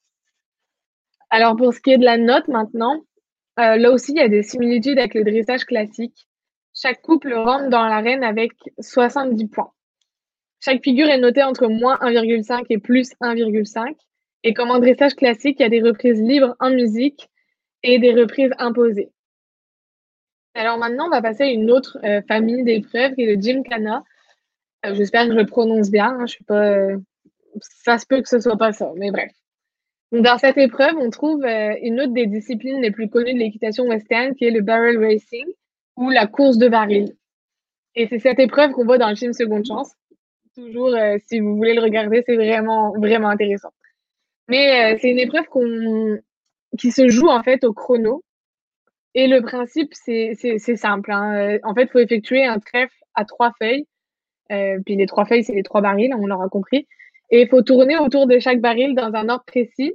Alors, 1.29 1.55
pour 1.55 1.73
ce 1.73 1.79
qui 1.79 1.91
est 1.91 1.97
de 1.97 2.05
la 2.05 2.17
note 2.17 2.47
maintenant, 2.47 3.03
euh, 3.59 3.75
là 3.77 3.91
aussi, 3.91 4.11
il 4.11 4.17
y 4.17 4.21
a 4.21 4.29
des 4.29 4.43
similitudes 4.43 4.99
avec 4.99 5.13
le 5.13 5.23
dressage 5.23 5.65
classique. 5.65 6.27
Chaque 6.73 7.01
couple 7.01 7.33
rentre 7.33 7.69
dans 7.69 7.85
l'arène 7.87 8.23
avec 8.23 8.51
70 8.79 9.47
points. 9.47 9.71
Chaque 10.59 10.83
figure 10.83 11.07
est 11.07 11.19
notée 11.19 11.43
entre 11.43 11.67
moins 11.67 11.97
1,5 12.01 12.65
et 12.69 12.77
plus 12.77 13.11
1,5. 13.21 13.95
Et 14.43 14.53
comme 14.53 14.69
en 14.69 14.79
dressage 14.79 15.15
classique, 15.15 15.57
il 15.59 15.63
y 15.63 15.65
a 15.65 15.69
des 15.69 15.81
reprises 15.81 16.21
libres 16.21 16.55
en 16.59 16.69
musique 16.69 17.29
et 17.83 17.99
des 17.99 18.13
reprises 18.13 18.51
imposées. 18.59 19.11
Alors 20.53 20.77
maintenant, 20.77 21.07
on 21.07 21.11
va 21.11 21.21
passer 21.21 21.43
à 21.43 21.47
une 21.47 21.69
autre 21.69 21.97
euh, 22.03 22.21
famille 22.27 22.63
d'épreuves 22.63 23.13
qui 23.13 23.23
est 23.23 23.35
le 23.35 23.41
Gymkhana. 23.41 24.03
Euh, 24.85 24.95
j'espère 24.95 25.25
que 25.25 25.33
je 25.33 25.37
le 25.37 25.45
prononce 25.45 25.91
bien. 25.91 26.17
Hein, 26.19 26.25
je 26.25 26.33
suis 26.33 26.43
pas. 26.43 26.63
Euh, 26.63 26.97
ça 27.59 27.97
se 27.97 28.05
peut 28.05 28.21
que 28.21 28.29
ce 28.29 28.39
soit 28.39 28.57
pas 28.57 28.71
ça, 28.71 28.91
mais 28.95 29.11
bref. 29.11 29.31
Dans 30.11 30.37
cette 30.37 30.57
épreuve, 30.57 30.95
on 30.97 31.09
trouve 31.09 31.43
euh, 31.43 31.75
une 31.81 31.99
autre 31.99 32.13
des 32.13 32.27
disciplines 32.27 32.81
les 32.81 32.91
plus 32.91 33.09
connues 33.09 33.33
de 33.33 33.39
l'équitation 33.39 33.85
western, 33.85 34.35
qui 34.35 34.45
est 34.45 34.51
le 34.51 34.61
barrel 34.61 34.97
racing 34.97 35.45
ou 35.95 36.09
la 36.09 36.27
course 36.27 36.57
de 36.57 36.67
baril. 36.67 37.15
Et 37.95 38.07
c'est 38.07 38.19
cette 38.19 38.39
épreuve 38.39 38.71
qu'on 38.71 38.85
voit 38.85 38.97
dans 38.97 39.09
le 39.09 39.15
film 39.15 39.33
Seconde 39.33 39.65
Chance. 39.65 39.91
Toujours, 40.55 40.95
si 41.27 41.39
vous 41.39 41.55
voulez 41.55 41.73
le 41.73 41.81
regarder, 41.81 42.23
c'est 42.25 42.35
vraiment, 42.35 42.93
vraiment 42.97 43.29
intéressant. 43.29 43.71
Mais 44.47 44.97
c'est 44.99 45.09
une 45.09 45.19
épreuve 45.19 45.45
qu'on, 45.45 46.19
qui 46.77 46.91
se 46.91 47.09
joue 47.09 47.27
en 47.27 47.43
fait 47.43 47.63
au 47.63 47.73
chrono. 47.73 48.23
Et 49.13 49.27
le 49.27 49.41
principe, 49.41 49.93
c'est, 49.93 50.35
simple. 50.75 51.11
Hein. 51.11 51.57
En 51.63 51.73
fait, 51.73 51.83
il 51.83 51.89
faut 51.89 51.99
effectuer 51.99 52.45
un 52.45 52.59
trèfle 52.59 52.93
à 53.15 53.25
trois 53.25 53.51
feuilles 53.59 53.87
euh, 54.51 54.79
puis 54.85 54.95
les 54.95 55.05
trois 55.05 55.25
feuilles, 55.25 55.43
c'est 55.43 55.53
les 55.53 55.63
trois 55.63 55.81
barils, 55.81 56.13
on 56.17 56.25
l'aura 56.25 56.49
compris. 56.49 56.87
Et 57.29 57.41
il 57.41 57.49
faut 57.49 57.61
tourner 57.61 57.97
autour 57.97 58.27
de 58.27 58.39
chaque 58.39 58.61
baril 58.61 58.95
dans 58.95 59.13
un 59.13 59.29
ordre 59.29 59.43
précis, 59.45 59.93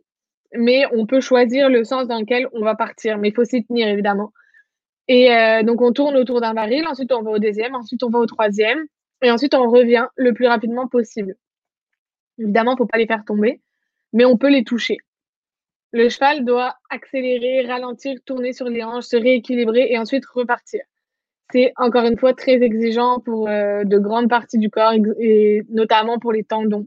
mais 0.54 0.84
on 0.92 1.06
peut 1.06 1.20
choisir 1.20 1.68
le 1.70 1.84
sens 1.84 2.06
dans 2.08 2.18
lequel 2.18 2.48
on 2.52 2.62
va 2.62 2.74
partir, 2.74 3.18
mais 3.18 3.28
il 3.28 3.34
faut 3.34 3.44
s'y 3.44 3.64
tenir 3.64 3.88
évidemment. 3.88 4.32
Et 5.08 5.32
euh, 5.34 5.62
donc 5.62 5.80
on 5.80 5.92
tourne 5.92 6.16
autour 6.16 6.40
d'un 6.40 6.54
baril, 6.54 6.86
ensuite 6.86 7.12
on 7.12 7.22
va 7.22 7.30
au 7.30 7.38
deuxième, 7.38 7.74
ensuite 7.74 8.02
on 8.02 8.10
va 8.10 8.18
au 8.18 8.26
troisième, 8.26 8.84
et 9.22 9.30
ensuite 9.30 9.54
on 9.54 9.70
revient 9.70 10.06
le 10.16 10.32
plus 10.32 10.46
rapidement 10.46 10.88
possible. 10.88 11.36
Évidemment, 12.38 12.72
il 12.72 12.74
ne 12.74 12.78
faut 12.78 12.86
pas 12.86 12.98
les 12.98 13.06
faire 13.06 13.24
tomber, 13.24 13.60
mais 14.12 14.24
on 14.24 14.36
peut 14.36 14.50
les 14.50 14.64
toucher. 14.64 14.98
Le 15.92 16.08
cheval 16.08 16.44
doit 16.44 16.76
accélérer, 16.90 17.66
ralentir, 17.66 18.18
tourner 18.24 18.52
sur 18.52 18.68
les 18.68 18.82
hanches, 18.82 19.04
se 19.04 19.16
rééquilibrer 19.16 19.88
et 19.90 19.98
ensuite 19.98 20.24
repartir 20.26 20.82
c'est 21.52 21.72
encore 21.76 22.04
une 22.04 22.18
fois 22.18 22.34
très 22.34 22.62
exigeant 22.62 23.20
pour 23.20 23.48
euh, 23.48 23.84
de 23.84 23.98
grandes 23.98 24.28
parties 24.28 24.58
du 24.58 24.70
corps 24.70 24.94
et 25.20 25.62
notamment 25.68 26.18
pour 26.18 26.32
les 26.32 26.44
tendons. 26.44 26.86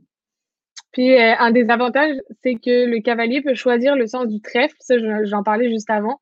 Puis 0.96 1.14
euh, 1.14 1.36
un 1.40 1.52
des 1.52 1.70
avantages, 1.70 2.16
c'est 2.42 2.56
que 2.56 2.86
le 2.86 3.02
cavalier 3.02 3.42
peut 3.42 3.54
choisir 3.54 3.98
le 3.98 4.08
sens 4.08 4.28
du 4.28 4.40
trèfle, 4.40 4.78
ça 4.80 4.96
j'en 5.26 5.44
parlais 5.44 5.70
juste 5.70 5.90
avant, 5.90 6.22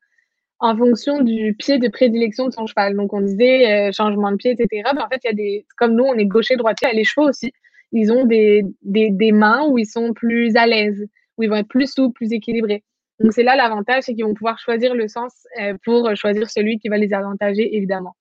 en 0.57 0.75
fonction 0.75 1.21
du 1.21 1.53
pied 1.53 1.77
de 1.77 1.89
prédilection 1.89 2.47
de 2.47 2.53
son 2.53 2.65
cheval. 2.65 2.95
Donc 2.95 3.13
on 3.13 3.21
disait 3.21 3.71
euh, 3.71 3.91
changement 3.91 4.31
de 4.31 4.37
pied, 4.37 4.53
etc. 4.53 4.89
Mais 4.95 5.01
en 5.03 5.07
fait, 5.09 5.19
il 5.25 5.27
y 5.27 5.29
a 5.29 5.33
des, 5.33 5.67
comme 5.77 5.93
nous, 5.93 6.05
on 6.05 6.15
est 6.15 6.25
gaucher 6.25 6.55
droitier, 6.55 6.89
les 6.91 7.03
chevaux 7.03 7.29
aussi, 7.29 7.53
ils 7.91 8.11
ont 8.11 8.25
des, 8.25 8.63
des, 8.81 9.11
des 9.11 9.31
mains 9.31 9.67
où 9.67 9.77
ils 9.77 9.85
sont 9.85 10.11
plus 10.13 10.55
à 10.55 10.65
l'aise, 10.65 11.05
où 11.37 11.43
ils 11.43 11.49
vont 11.49 11.57
être 11.57 11.67
plus 11.67 11.93
souples, 11.93 12.15
plus 12.15 12.33
équilibrés. 12.33 12.83
Donc 13.19 13.31
c'est 13.31 13.43
là 13.43 13.55
l'avantage, 13.55 14.05
c'est 14.05 14.15
qu'ils 14.15 14.25
vont 14.25 14.33
pouvoir 14.33 14.57
choisir 14.57 14.95
le 14.95 15.07
sens 15.07 15.45
pour 15.85 16.15
choisir 16.15 16.49
celui 16.49 16.79
qui 16.79 16.89
va 16.89 16.97
les 16.97 17.13
avantager, 17.13 17.77
évidemment 17.77 18.15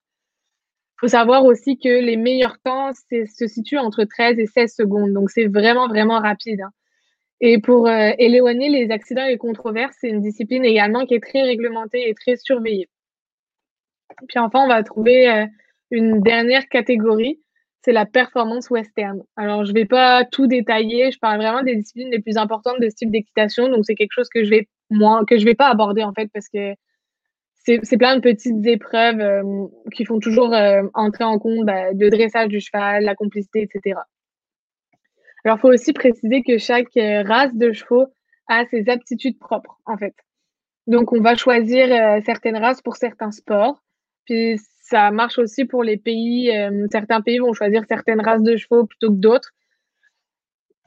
faut 1.03 1.09
savoir 1.09 1.43
aussi 1.43 1.77
que 1.77 1.89
les 1.89 2.15
meilleurs 2.15 2.59
temps 2.59 2.91
se 2.93 3.47
situent 3.47 3.77
entre 3.77 4.05
13 4.05 4.39
et 4.39 4.45
16 4.45 4.73
secondes. 4.73 5.11
Donc, 5.11 5.29
c'est 5.31 5.47
vraiment, 5.47 5.89
vraiment 5.89 6.17
rapide. 6.19 6.61
Hein. 6.61 6.71
Et 7.41 7.59
pour 7.59 7.89
euh, 7.89 8.11
éloigner 8.19 8.69
les 8.69 8.89
accidents 8.89 9.25
et 9.25 9.31
les 9.31 9.37
controverses, 9.37 9.97
c'est 9.99 10.07
une 10.07 10.21
discipline 10.21 10.63
également 10.63 11.05
qui 11.05 11.15
est 11.15 11.19
très 11.19 11.41
réglementée 11.41 12.07
et 12.07 12.13
très 12.13 12.37
surveillée. 12.37 12.87
Puis 14.29 14.39
enfin, 14.39 14.63
on 14.63 14.67
va 14.69 14.81
trouver 14.81 15.29
euh, 15.29 15.45
une 15.91 16.21
dernière 16.21 16.69
catégorie, 16.69 17.41
c'est 17.83 17.91
la 17.91 18.05
performance 18.05 18.69
western. 18.69 19.23
Alors, 19.35 19.65
je 19.65 19.73
ne 19.73 19.79
vais 19.79 19.85
pas 19.85 20.23
tout 20.23 20.47
détailler, 20.47 21.11
je 21.11 21.19
parle 21.19 21.35
vraiment 21.35 21.63
des 21.63 21.75
disciplines 21.75 22.11
les 22.11 22.21
plus 22.21 22.37
importantes 22.37 22.79
de 22.79 22.87
ce 22.87 22.95
type 22.95 23.11
d'équitation, 23.11 23.67
donc 23.67 23.83
c'est 23.83 23.95
quelque 23.95 24.13
chose 24.13 24.29
que 24.33 24.45
je 24.45 24.49
vais 24.49 24.69
moi 24.89 25.25
que 25.27 25.37
je 25.37 25.43
vais 25.43 25.55
pas 25.55 25.67
aborder 25.67 26.03
en 26.03 26.13
fait 26.13 26.29
parce 26.33 26.47
que 26.47 26.75
c'est 27.63 27.97
plein 27.97 28.15
de 28.17 28.21
petites 28.21 28.65
épreuves 28.65 29.21
euh, 29.21 29.67
qui 29.93 30.03
font 30.03 30.19
toujours 30.19 30.53
euh, 30.53 30.83
entrer 30.93 31.23
en 31.23 31.39
compte 31.39 31.65
bah, 31.65 31.93
le 31.93 32.09
dressage 32.09 32.49
du 32.49 32.59
cheval, 32.59 33.03
la 33.03 33.15
complicité, 33.15 33.61
etc. 33.61 33.99
Alors, 35.45 35.57
il 35.57 35.61
faut 35.61 35.69
aussi 35.69 35.93
préciser 35.93 36.41
que 36.43 36.57
chaque 36.57 36.95
euh, 36.97 37.23
race 37.23 37.55
de 37.55 37.71
chevaux 37.71 38.07
a 38.47 38.65
ses 38.65 38.89
aptitudes 38.89 39.39
propres, 39.39 39.79
en 39.85 39.97
fait. 39.97 40.13
Donc, 40.87 41.13
on 41.13 41.21
va 41.21 41.35
choisir 41.35 41.87
certaines 42.25 42.57
races 42.57 42.81
pour 42.81 42.97
certains 42.97 43.31
sports. 43.31 43.81
Puis, 44.25 44.59
ça 44.81 45.11
marche 45.11 45.39
aussi 45.39 45.63
pour 45.63 45.81
les 45.81 45.95
pays. 45.95 46.51
certains 46.91 47.21
pays 47.21 47.39
vont 47.39 47.53
choisir 47.53 47.83
certaines 47.87 48.19
races 48.19 48.41
de 48.41 48.57
chevaux 48.57 48.85
plutôt 48.85 49.07
que 49.07 49.15
d'autres. 49.15 49.51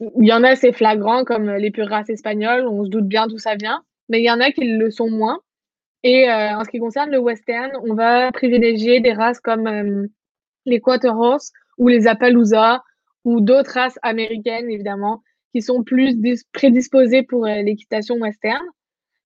Il 0.00 0.28
y 0.28 0.35
en 0.35 0.45
a, 0.45 0.54
c'est 0.54 0.73
flagrant, 0.73 1.25
comme 1.25 1.50
les 1.50 1.71
pures 1.71 1.88
races 1.88 2.11
espagnoles. 2.11 2.66
On 2.66 2.85
se 2.85 2.90
doute 2.90 3.09
bien 3.09 3.26
d'où 3.26 3.38
ça 3.38 3.54
vient. 3.54 3.83
Mais 4.11 4.21
il 4.21 4.25
y 4.25 4.30
en 4.30 4.40
a 4.40 4.50
qui 4.50 4.64
le 4.64 4.90
sont 4.90 5.09
moins. 5.09 5.40
Et 6.06 6.30
euh, 6.30 6.56
en 6.56 6.62
ce 6.62 6.70
qui 6.70 6.78
concerne 6.78 7.10
le 7.10 7.18
western, 7.18 7.72
on 7.82 7.94
va 7.94 8.30
privilégier 8.30 9.00
des 9.00 9.12
races 9.12 9.40
comme 9.40 9.66
euh, 9.66 10.06
les 10.64 10.80
quarter 10.80 11.08
horse 11.08 11.50
ou 11.78 11.88
les 11.88 12.06
appaloosa 12.06 12.80
ou 13.25 13.40
d'autres 13.40 13.72
races 13.72 13.98
américaines, 14.02 14.70
évidemment, 14.70 15.25
qui 15.52 15.62
sont 15.62 15.82
plus 15.82 16.14
prédisposées 16.52 17.25
pour 17.25 17.44
euh, 17.44 17.60
l'équitation 17.62 18.14
western. 18.18 18.64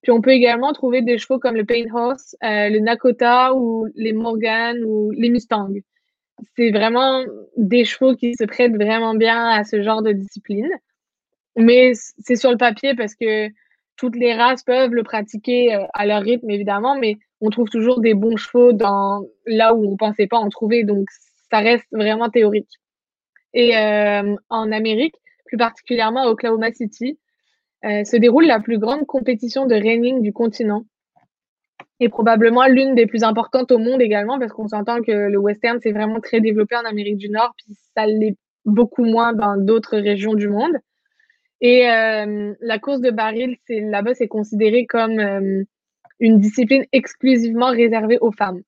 Puis 0.03 0.11
on 0.11 0.23
peut 0.23 0.31
également 0.31 0.73
trouver 0.73 1.03
des 1.03 1.19
chevaux 1.19 1.39
comme 1.39 1.55
le 1.55 1.67
Paint 1.67 1.85
Horse, 1.93 2.35
le 2.41 2.79
Nakota 2.79 3.55
ou 3.55 3.87
les 3.95 4.15
Morgan 4.15 4.83
ou 4.83 5.11
les 5.11 5.29
Mustang. 5.29 5.75
C'est 6.57 6.71
vraiment 6.71 7.23
des 7.59 7.85
chevaux 7.85 8.17
qui 8.17 8.33
se 8.37 8.45
prêtent 8.45 8.77
vraiment 8.77 9.15
bien 9.15 9.51
à 9.51 9.65
ce 9.65 9.83
genre 9.83 10.01
de 10.01 10.13
discipline. 10.13 10.71
Mais 11.59 11.93
c'est 11.95 12.37
sur 12.37 12.51
le 12.51 12.57
papier 12.57 12.95
parce 12.95 13.15
que 13.15 13.51
toutes 14.01 14.17
les 14.17 14.33
races 14.33 14.63
peuvent 14.63 14.95
le 14.95 15.03
pratiquer 15.03 15.75
euh, 15.75 15.85
à 15.93 16.07
leur 16.07 16.23
rythme, 16.23 16.49
évidemment, 16.49 16.97
mais 16.99 17.19
on 17.43 17.51
trouve 17.51 17.69
toujours 17.69 18.01
des 18.01 18.15
bons 18.15 18.39
chevaux 18.39 18.73
là 19.47 19.75
où 19.75 19.87
on 19.87 19.91
ne 19.91 19.97
pensait 19.97 20.27
pas 20.27 20.39
en 20.39 20.49
trouver. 20.49 20.85
Donc, 20.85 21.07
ça 21.51 21.59
reste 21.59 21.85
vraiment 21.93 22.31
théorique. 22.31 22.81
Et 23.53 23.77
euh, 23.77 24.37
en 24.49 24.73
Amérique, 24.73 25.17
plus 25.45 25.59
particulièrement 25.59 26.23
à 26.23 26.29
Oklahoma 26.29 26.73
City, 26.73 27.19
euh, 27.85 28.05
se 28.05 28.17
déroule 28.17 28.47
la 28.47 28.59
plus 28.59 28.79
grande 28.79 29.07
compétition 29.07 29.67
de 29.67 29.75
reining 29.75 30.23
du 30.23 30.33
continent 30.33 30.85
et 31.99 32.09
probablement 32.09 32.67
l'une 32.67 32.95
des 32.95 33.07
plus 33.07 33.23
importantes 33.23 33.71
au 33.71 33.79
monde 33.79 34.01
également 34.01 34.39
parce 34.39 34.53
qu'on 34.53 34.69
s'entend 34.69 35.03
que 35.03 35.13
le 35.13 35.39
western 35.39 35.79
c'est 35.83 35.93
vraiment 35.93 36.21
très 36.21 36.41
développé 36.41 36.77
en 36.77 36.85
Amérique 36.85 37.17
du 37.17 37.31
Nord 37.31 37.55
puis 37.57 37.75
ça 37.97 38.07
l'est 38.07 38.37
beaucoup 38.67 39.05
moins 39.05 39.33
dans 39.33 39.57
d'autres 39.57 39.97
régions 39.97 40.35
du 40.35 40.49
monde. 40.49 40.77
Et 41.61 41.89
euh, 41.91 42.55
la 42.61 42.79
course 42.79 43.01
de 43.01 43.11
baril, 43.11 43.57
c'est 43.67 43.81
là-bas, 43.81 44.15
c'est 44.15 44.29
considéré 44.29 44.87
comme 44.87 45.19
euh, 45.19 45.65
une 46.19 46.41
discipline 46.41 46.87
exclusivement 46.93 47.71
réservée 47.71 48.19
aux 48.21 48.33
femmes. 48.33 48.63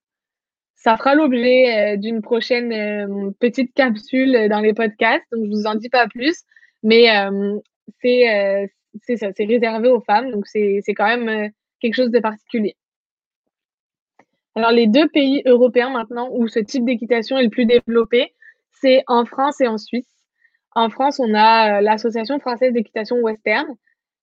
Ça 0.75 0.97
fera 0.97 1.15
l'objet 1.15 1.93
euh, 1.93 1.97
d'une 1.97 2.21
prochaine 2.21 3.33
petite 3.39 3.73
capsule 3.73 4.47
dans 4.49 4.59
les 4.59 4.73
podcasts, 4.73 5.25
donc 5.31 5.45
je 5.45 5.49
vous 5.49 5.65
en 5.65 5.75
dis 5.75 5.89
pas 5.89 6.07
plus, 6.07 6.43
mais 6.83 7.07
c'est 8.01 8.69
c'est 9.01 9.17
ça, 9.17 9.29
c'est 9.35 9.45
réservé 9.45 9.89
aux 9.89 10.01
femmes, 10.01 10.29
donc 10.29 10.45
c'est 10.45 10.83
quand 10.89 11.17
même 11.17 11.49
quelque 11.79 11.95
chose 11.95 12.11
de 12.11 12.19
particulier. 12.19 12.75
Alors 14.55 14.71
les 14.71 14.85
deux 14.85 15.07
pays 15.07 15.41
européens 15.45 15.89
maintenant 15.89 16.29
où 16.31 16.47
ce 16.47 16.59
type 16.59 16.85
d'équitation 16.85 17.37
est 17.39 17.43
le 17.43 17.49
plus 17.49 17.65
développé, 17.65 18.33
c'est 18.71 19.03
en 19.07 19.25
France 19.25 19.61
et 19.61 19.67
en 19.67 19.79
Suisse. 19.79 20.12
En 20.75 20.89
France, 20.89 21.19
on 21.19 21.33
a 21.33 21.77
euh, 21.77 21.81
l'Association 21.81 22.39
française 22.39 22.73
d'équitation 22.73 23.17
western, 23.17 23.67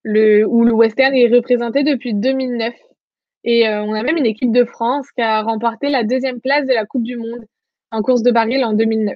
où 0.03 0.63
le 0.63 0.73
western 0.73 1.13
est 1.13 1.27
représenté 1.27 1.83
depuis 1.83 2.13
2009. 2.13 2.73
Et 3.43 3.67
euh, 3.67 3.83
on 3.83 3.93
a 3.93 4.03
même 4.03 4.17
une 4.17 4.25
équipe 4.25 4.51
de 4.51 4.65
France 4.65 5.11
qui 5.11 5.21
a 5.21 5.41
remporté 5.41 5.89
la 5.89 6.03
deuxième 6.03 6.41
place 6.41 6.65
de 6.67 6.73
la 6.73 6.85
Coupe 6.85 7.03
du 7.03 7.17
Monde 7.17 7.45
en 7.91 8.01
course 8.01 8.23
de 8.23 8.31
baril 8.31 8.63
en 8.65 8.73
2009. 8.73 9.15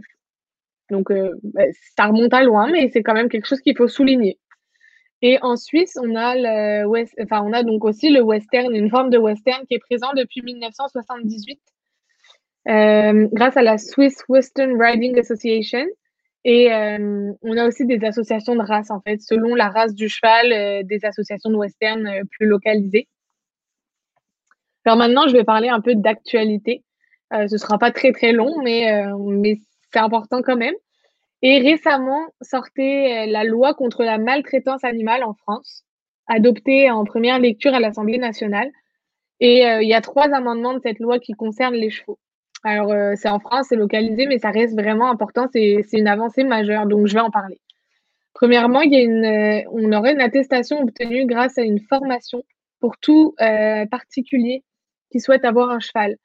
Donc, 0.92 1.12
euh, 1.12 1.34
bah, 1.44 1.64
ça 1.98 2.06
remonte 2.06 2.34
à 2.34 2.44
loin, 2.44 2.70
mais 2.72 2.90
c'est 2.90 3.04
quand 3.04 3.14
même 3.14 3.30
quelque 3.30 3.48
chose 3.48 3.62
qu'il 3.62 3.76
faut 3.76 3.88
souligner. 3.88 4.40
Et 5.22 5.40
en 5.42 5.56
Suisse, 5.56 5.98
on 6.02 6.16
a, 6.16 6.36
le 6.36 6.86
enfin, 7.24 7.42
on 7.44 7.54
a 7.54 7.64
donc 7.64 7.84
aussi 7.84 8.10
le 8.10 8.22
western, 8.22 8.76
une 8.76 8.90
forme 8.90 9.10
de 9.10 9.18
western 9.18 9.66
qui 9.66 9.76
est 9.76 9.80
présent 9.80 10.14
depuis 10.16 10.42
1978 10.42 11.60
grâce 12.68 13.58
à 13.58 13.62
la 13.62 13.78
Swiss 13.78 14.24
Western 14.28 14.80
Riding 14.80 15.18
Association, 15.20 15.86
et 16.46 16.72
euh, 16.72 17.34
on 17.42 17.58
a 17.58 17.68
aussi 17.68 17.88
des 17.88 18.06
associations 18.06 18.56
de 18.56 18.62
races, 18.62 18.92
en 18.92 19.02
fait, 19.02 19.20
selon 19.20 19.56
la 19.56 19.68
race 19.70 19.96
du 19.96 20.08
cheval, 20.08 20.54
euh, 20.54 20.84
des 20.84 21.04
associations 21.04 21.50
de 21.50 21.56
western 21.56 22.06
euh, 22.06 22.22
plus 22.30 22.46
localisées. 22.46 23.08
Alors 24.86 24.96
maintenant, 24.96 25.28
je 25.28 25.34
vais 25.34 25.44
parler 25.44 25.70
un 25.70 25.82
peu 25.82 25.96
d'actualité. 25.96 26.84
ce 27.32 27.52
ne 27.52 27.58
sera 27.58 27.80
pas 27.80 27.92
très 27.92 28.12
très 28.12 28.32
long, 28.32 28.62
mais, 28.64 29.04
mais 29.18 29.56
c'est 29.92 29.98
important 29.98 30.44
quand 30.44 30.56
même. 30.56 30.76
Et 31.42 31.58
récemment, 31.60 32.22
sortait 32.42 33.26
la 33.26 33.44
loi 33.44 33.74
contre 33.74 34.04
la 34.04 34.20
maltraitance 34.20 34.84
animale 34.84 35.24
en 35.24 35.34
France, 35.34 35.84
adoptée 36.28 36.92
en 36.92 37.04
première 37.04 37.40
lecture 37.40 37.74
à 37.74 37.80
l'Assemblée 37.80 38.20
nationale. 38.20 38.70
Et 39.40 39.64
il 39.64 39.90
y 39.90 39.96
a 39.96 40.02
trois 40.02 40.32
amendements 40.36 40.76
de 40.76 40.82
cette 40.84 41.00
loi 41.00 41.18
qui 41.18 41.34
concernent 41.34 41.74
les 41.74 41.90
chevaux. 41.90 42.20
Alors, 42.66 42.92
euh, 42.92 43.14
c'est 43.16 43.30
en 43.30 43.40
France, 43.40 43.68
c'est 43.70 43.76
localisé, 43.76 44.26
mais 44.26 44.40
ça 44.40 44.50
reste 44.50 44.74
vraiment 44.74 45.12
important. 45.12 45.48
C'est 45.54 45.84
une 45.94 46.08
avancée 46.08 46.44
majeure, 46.44 46.88
donc 46.88 47.06
je 47.06 47.14
vais 47.14 47.20
en 47.20 47.30
parler. 47.30 47.62
Premièrement, 48.34 48.82
il 48.82 48.92
y 48.92 48.96
a 48.96 49.02
une, 49.02 49.24
euh, 49.24 49.70
on 49.72 49.94
aurait 49.94 50.14
une 50.14 50.20
attestation 50.20 50.82
obtenue 50.82 51.28
grâce 51.28 51.60
à 51.60 51.62
une 51.62 51.80
formation 51.80 52.44
pour 52.80 52.98
tout 52.98 53.36
euh, 53.40 53.86
particulier 53.86 54.64
qui 55.12 55.20
souhaite 55.20 55.46
avoir 55.46 55.70
un 55.70 55.80
cheval 55.80 56.16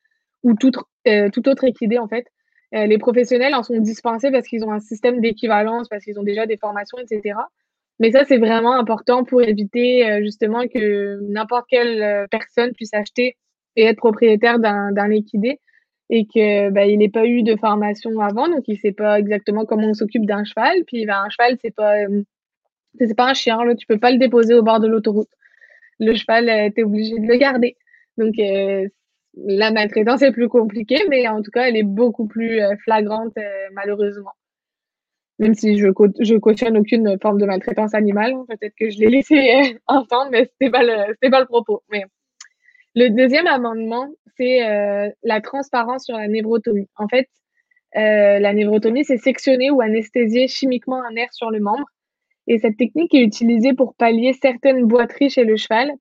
ou 0.43 0.55
tout, 0.55 0.71
tout 0.71 1.49
autre 1.49 1.65
équidé, 1.65 1.99
en 1.99 2.09
fait. 2.09 2.27
les 2.73 2.97
professionnels 2.97 3.55
en 3.55 3.63
sont 3.63 3.77
dispensés 3.77 4.31
parce 4.31 4.47
qu'ils 4.47 4.65
ont 4.65 4.73
un 4.73 4.81
système 4.81 5.21
d'équivalence, 5.21 5.89
parce 5.89 6.05
qu'ils 6.05 6.19
ont 6.19 6.23
déjà 6.23 6.47
des 6.47 6.57
formations, 6.57 6.97
etc. 6.99 7.35
Mais 7.99 8.13
ça, 8.13 8.25
c'est 8.25 8.39
vraiment 8.39 8.73
important 8.73 9.25
pour 9.25 9.43
éviter 9.43 10.21
justement 10.23 10.67
que 10.67 11.19
n'importe 11.31 11.67
quelle 11.69 12.27
personne 12.31 12.73
puisse 12.73 12.95
acheter 12.95 13.37
et 13.77 13.85
être 13.85 13.99
propriétaire 13.99 14.59
d'un 14.59 15.11
équidé 15.11 15.61
et 16.11 16.27
que 16.27 16.71
bah, 16.71 16.87
il 16.87 16.99
n'ait 16.99 17.09
pas 17.09 17.25
eu 17.25 17.43
de 17.43 17.57
formation 17.57 18.19
avant, 18.19 18.49
donc 18.49 18.65
il 18.67 18.77
sait 18.77 18.93
pas 18.93 19.19
exactement 19.21 19.65
comment 19.65 19.89
on 19.89 19.95
s'occupe 19.95 20.27
d'un 20.27 20.45
cheval. 20.45 20.85
Puis 20.87 21.07
bah, 21.07 21.23
un 21.23 21.31
cheval, 21.31 21.57
c'est 21.63 21.75
pas 21.75 21.99
euh, 22.03 22.23
c'est 22.99 23.17
pas 23.17 23.31
un 23.31 23.35
chien, 23.35 23.65
là, 23.65 23.77
tu 23.77 23.87
peux 23.87 23.99
pas 23.99 24.11
le 24.11 24.19
déposer 24.19 24.55
au 24.55 24.63
bord 24.63 24.81
de 24.81 24.89
l'autoroute. 24.89 25.29
Le 26.01 26.15
cheval, 26.15 26.49
euh, 26.49 26.69
tu 26.75 26.81
es 26.81 26.85
obligé 26.85 27.19
de 27.19 27.27
le 27.27 27.37
garder. 27.37 27.77
Donc 28.19 28.35
euh, 28.41 28.89
la 29.37 29.71
maltraitance 29.71 30.23
est 30.23 30.33
plus 30.33 30.49
compliquée, 30.49 31.01
mais 31.09 31.29
en 31.29 31.43
tout 31.43 31.53
cas, 31.53 31.69
elle 31.69 31.77
est 31.77 31.85
beaucoup 31.85 32.27
plus 32.27 32.61
flagrante, 32.83 33.37
malheureusement. 33.73 34.33
Même 35.39 35.55
si 35.55 35.79
je, 35.79 35.87
je 36.21 36.37
cautionne 36.37 36.77
aucune 36.77 37.17
forme 37.23 37.41
de 37.41 37.47
maltraitance 37.47 37.95
animale, 37.95 38.35
peut-être 38.49 38.75
que 38.75 38.91
je 38.91 38.99
l'ai 38.99 39.09
laissé 39.09 39.79
entendre, 39.87 40.31
mais 40.33 40.47
c'était 40.47 40.71
pas 40.71 40.83
le, 40.83 41.31
pas 41.31 41.41
le 41.41 41.47
propos. 41.47 41.83
Mais 41.91 42.05
le 42.95 43.09
deuxième 43.09 43.47
amendement, 43.47 44.09
c'est 44.37 44.67
euh, 44.67 45.09
la 45.23 45.41
transparence 45.41 46.05
sur 46.05 46.17
la 46.17 46.29
névrotomie. 46.29 46.89
En 46.97 47.09
fait, 47.09 47.29
euh, 47.97 48.39
la 48.39 48.53
névrotomie, 48.53 49.05
c'est 49.05 49.19
sectionner 49.19 49.71
ou 49.71 49.81
anesthésier 49.81 50.49
chimiquement 50.49 51.03
un 51.03 51.13
nerf 51.13 51.33
sur 51.33 51.51
le 51.51 51.61
membre. 51.61 51.85
Et 52.47 52.59
cette 52.59 52.77
technique 52.77 53.15
est 53.15 53.23
utilisée 53.23 53.75
pour 53.75 53.95
pallier 53.95 54.33
certaines 54.33 54.87
boiteries 54.87 55.31
chez 55.31 55.45
le 55.45 55.57
cheval. 55.57 55.93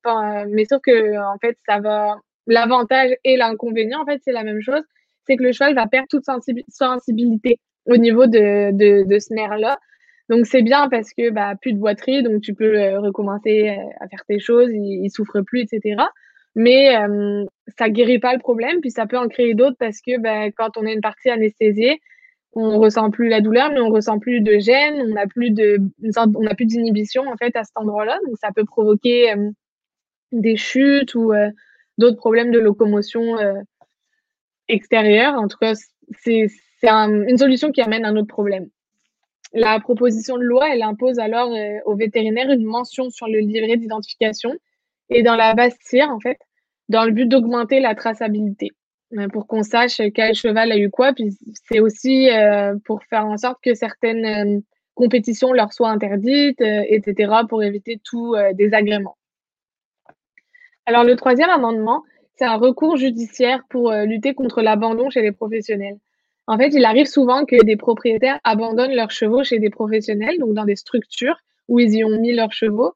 Mais 0.50 0.66
sauf 0.66 0.82
que, 0.82 1.18
en 1.18 1.38
fait, 1.40 1.58
ça 1.68 1.80
va. 1.80 2.18
L'avantage 2.48 3.12
et 3.24 3.38
l'inconvénient, 3.38 4.02
en 4.02 4.06
fait, 4.06 4.20
c'est 4.24 4.32
la 4.32 4.44
même 4.44 4.62
chose. 4.62 4.82
C'est 5.28 5.38
que 5.38 5.44
le 5.44 5.52
cheval 5.52 5.76
va 5.76 5.86
perdre 5.86 6.08
toute 6.10 6.24
sensibilité 6.70 7.60
au 7.86 7.98
niveau 7.98 8.26
de, 8.26 8.72
de, 8.72 9.20
ce 9.20 9.32
nerf-là. 9.34 9.78
Donc, 10.30 10.48
c'est 10.48 10.64
bien 10.64 10.90
parce 10.90 11.14
que, 11.14 11.30
bah, 11.30 11.54
plus 11.62 11.74
de 11.74 11.78
boiterie, 11.78 12.24
donc 12.24 12.42
tu 12.42 12.56
peux 12.56 12.80
euh, 12.80 13.00
recommencer 13.00 13.78
à 14.00 14.08
faire 14.08 14.24
tes 14.28 14.40
choses, 14.40 14.72
il, 14.72 15.04
il 15.06 15.12
souffre 15.12 15.42
plus, 15.42 15.62
etc. 15.62 15.98
Mais 16.60 16.94
euh, 16.98 17.46
ça 17.78 17.90
guérit 17.90 18.20
pas 18.20 18.34
le 18.34 18.40
problème, 18.40 18.82
puis 18.82 18.92
ça 18.92 19.06
peut 19.06 19.18
en 19.18 19.30
créer 19.30 19.54
d'autres 19.54 19.78
parce 19.80 20.02
que 20.02 20.20
ben, 20.20 20.52
quand 20.52 20.76
on 20.76 20.86
a 20.86 20.92
une 20.92 21.00
partie 21.00 21.30
anesthésiée, 21.30 22.02
on 22.52 22.80
ressent 22.80 23.12
plus 23.12 23.30
la 23.30 23.40
douleur, 23.40 23.72
mais 23.72 23.80
on 23.80 23.88
ressent 23.88 24.20
plus 24.20 24.42
de 24.42 24.60
gêne, 24.60 24.96
on 25.00 25.14
n'a 25.14 25.26
plus 25.26 25.52
de, 25.52 25.80
on 26.18 26.46
a 26.48 26.56
plus 26.56 26.66
d'inhibition 26.66 27.24
en 27.30 27.38
fait 27.38 27.56
à 27.56 27.64
cet 27.64 27.78
endroit-là, 27.78 28.20
donc 28.28 28.36
ça 28.42 28.50
peut 28.54 28.66
provoquer 28.66 29.34
des 30.34 30.58
chutes 30.58 31.16
ou 31.16 31.32
d'autres 31.98 32.18
problèmes 32.18 32.52
de 32.52 32.60
locomotion 32.60 33.38
extérieure. 34.68 35.36
En 35.36 35.48
tout 35.48 35.60
cas, 35.60 35.76
c'est 36.20 36.50
une 36.84 37.38
solution 37.38 37.72
qui 37.72 37.82
amène 37.82 38.04
un 38.04 38.18
autre 38.18 38.28
problème. 38.28 38.68
La 39.54 39.80
proposition 39.80 40.38
de 40.38 40.44
loi, 40.44 40.74
elle 40.74 40.82
impose 40.82 41.20
alors 41.20 41.56
aux 41.86 41.96
vétérinaires 41.96 42.52
une 42.52 42.66
mention 42.66 43.10
sur 43.10 43.28
le 43.28 43.40
livret 43.40 43.78
d'identification 43.78 44.58
et 45.10 45.24
dans 45.24 45.36
la 45.36 45.54
base 45.54 45.78
en 45.94 46.20
fait, 46.20 46.38
dans 46.90 47.06
le 47.06 47.12
but 47.12 47.28
d'augmenter 47.28 47.80
la 47.80 47.96
traçabilité, 47.96 48.72
pour 49.32 49.48
qu'on 49.48 49.64
sache 49.64 50.02
quel 50.14 50.36
cheval 50.36 50.72
a 50.72 50.78
eu 50.78 50.90
quoi. 50.90 51.14
Puis 51.14 51.38
c'est 51.68 51.80
aussi 51.80 52.28
pour 52.84 53.04
faire 53.04 53.26
en 53.26 53.38
sorte 53.38 53.60
que 53.64 53.74
certaines 53.74 54.62
compétitions 54.96 55.54
leur 55.54 55.72
soient 55.72 55.90
interdites, 55.90 56.62
etc., 56.62 57.32
pour 57.48 57.64
éviter 57.64 58.02
tout 58.04 58.36
désagrément. 58.54 59.16
Alors 60.86 61.04
le 61.04 61.16
troisième 61.16 61.50
amendement, 61.50 62.04
c'est 62.36 62.46
un 62.46 62.56
recours 62.56 62.98
judiciaire 62.98 63.64
pour 63.70 63.92
lutter 63.92 64.34
contre 64.34 64.62
l'abandon 64.62 65.10
chez 65.10 65.22
les 65.22 65.32
professionnels. 65.32 65.98
En 66.48 66.58
fait, 66.58 66.70
il 66.70 66.84
arrive 66.84 67.06
souvent 67.06 67.46
que 67.46 67.64
des 67.64 67.78
propriétaires 67.78 68.40
abandonnent 68.44 68.96
leurs 68.96 69.12
chevaux 69.12 69.44
chez 69.44 69.60
des 69.60 69.70
professionnels, 69.70 70.40
donc 70.40 70.56
dans 70.56 70.66
des 70.66 70.76
structures 70.76 71.38
où 71.68 71.80
ils 71.80 71.94
y 71.94 72.04
ont 72.04 72.20
mis 72.20 72.34
leurs 72.34 72.54
chevaux. 72.54 72.94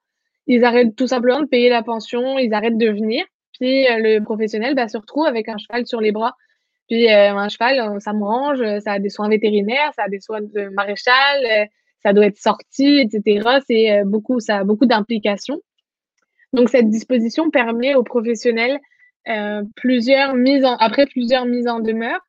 Ils 0.47 0.65
arrêtent 0.65 0.95
tout 0.95 1.05
simplement 1.05 1.41
de 1.41 1.45
payer 1.45 1.69
la 1.69 1.83
pension, 1.83 2.39
ils 2.39 2.53
arrêtent 2.53 2.79
de 2.79 2.89
venir. 2.89 3.23
Euh, 3.63 3.98
le 3.98 4.20
professionnel 4.20 4.75
bah, 4.75 4.88
se 4.88 4.98
retrouve 4.98 5.25
avec 5.25 5.50
un 5.50 5.58
cheval 5.58 5.86
sur 5.86 6.01
les 6.01 6.12
bras. 6.12 6.36
Puis 6.89 7.10
euh, 7.10 7.36
un 7.36 7.50
cheval, 7.50 7.79
euh, 7.79 8.00
ça 8.00 8.13
mange, 8.13 8.63
ça 8.79 8.93
a 8.93 9.00
des 9.00 9.10
soins 9.10 9.29
vétérinaires, 9.29 9.91
ça 9.96 10.03
a 10.03 10.10
des 10.10 10.20
soins 10.20 10.41
de 10.41 10.70
maréchal, 10.70 11.70
ça 12.03 12.13
doit 12.13 12.25
être 12.25 12.38
sorti, 12.38 13.00
etc. 13.00 13.60
C'est 13.65 14.03
beaucoup, 14.05 14.39
ça 14.39 14.58
a 14.58 14.63
beaucoup 14.63 14.86
d'implications. 14.86 15.62
Donc 16.51 16.70
cette 16.70 16.89
disposition 16.89 17.50
permet 17.50 17.96
aux 17.96 18.03
professionnels 18.03 18.79
plusieurs 19.75 20.36
mises 20.36 20.65
après 20.79 21.05
plusieurs 21.05 21.46
mises 21.46 21.67
en 21.67 21.79
demeure 21.79 22.20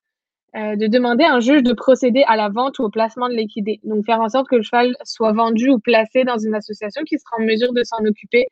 de 0.55 0.87
demander 0.87 1.25
à 1.25 1.35
un 1.35 1.41
juge 1.41 1.65
de 1.65 1.73
procéder 1.73 2.23
à 2.29 2.37
la 2.37 2.49
vente 2.49 2.79
ou 2.79 2.85
au 2.85 2.89
placement 2.89 3.29
de 3.29 3.35
l'équidé. 3.35 3.81
Donc, 3.83 4.07
faire 4.07 4.21
en 4.21 4.29
sorte 4.29 4.49
que 4.49 4.55
le 4.55 4.63
cheval 4.63 4.95
soit 5.03 5.33
vendu 5.33 5.69
ou 5.69 5.81
placé 5.81 6.23
dans 6.23 6.39
une 6.39 6.55
association 6.55 7.03
qui 7.03 7.19
sera 7.19 7.43
en 7.43 7.45
mesure 7.45 7.73
de 7.73 7.83
s'en 7.83 8.05
occuper 8.05 8.47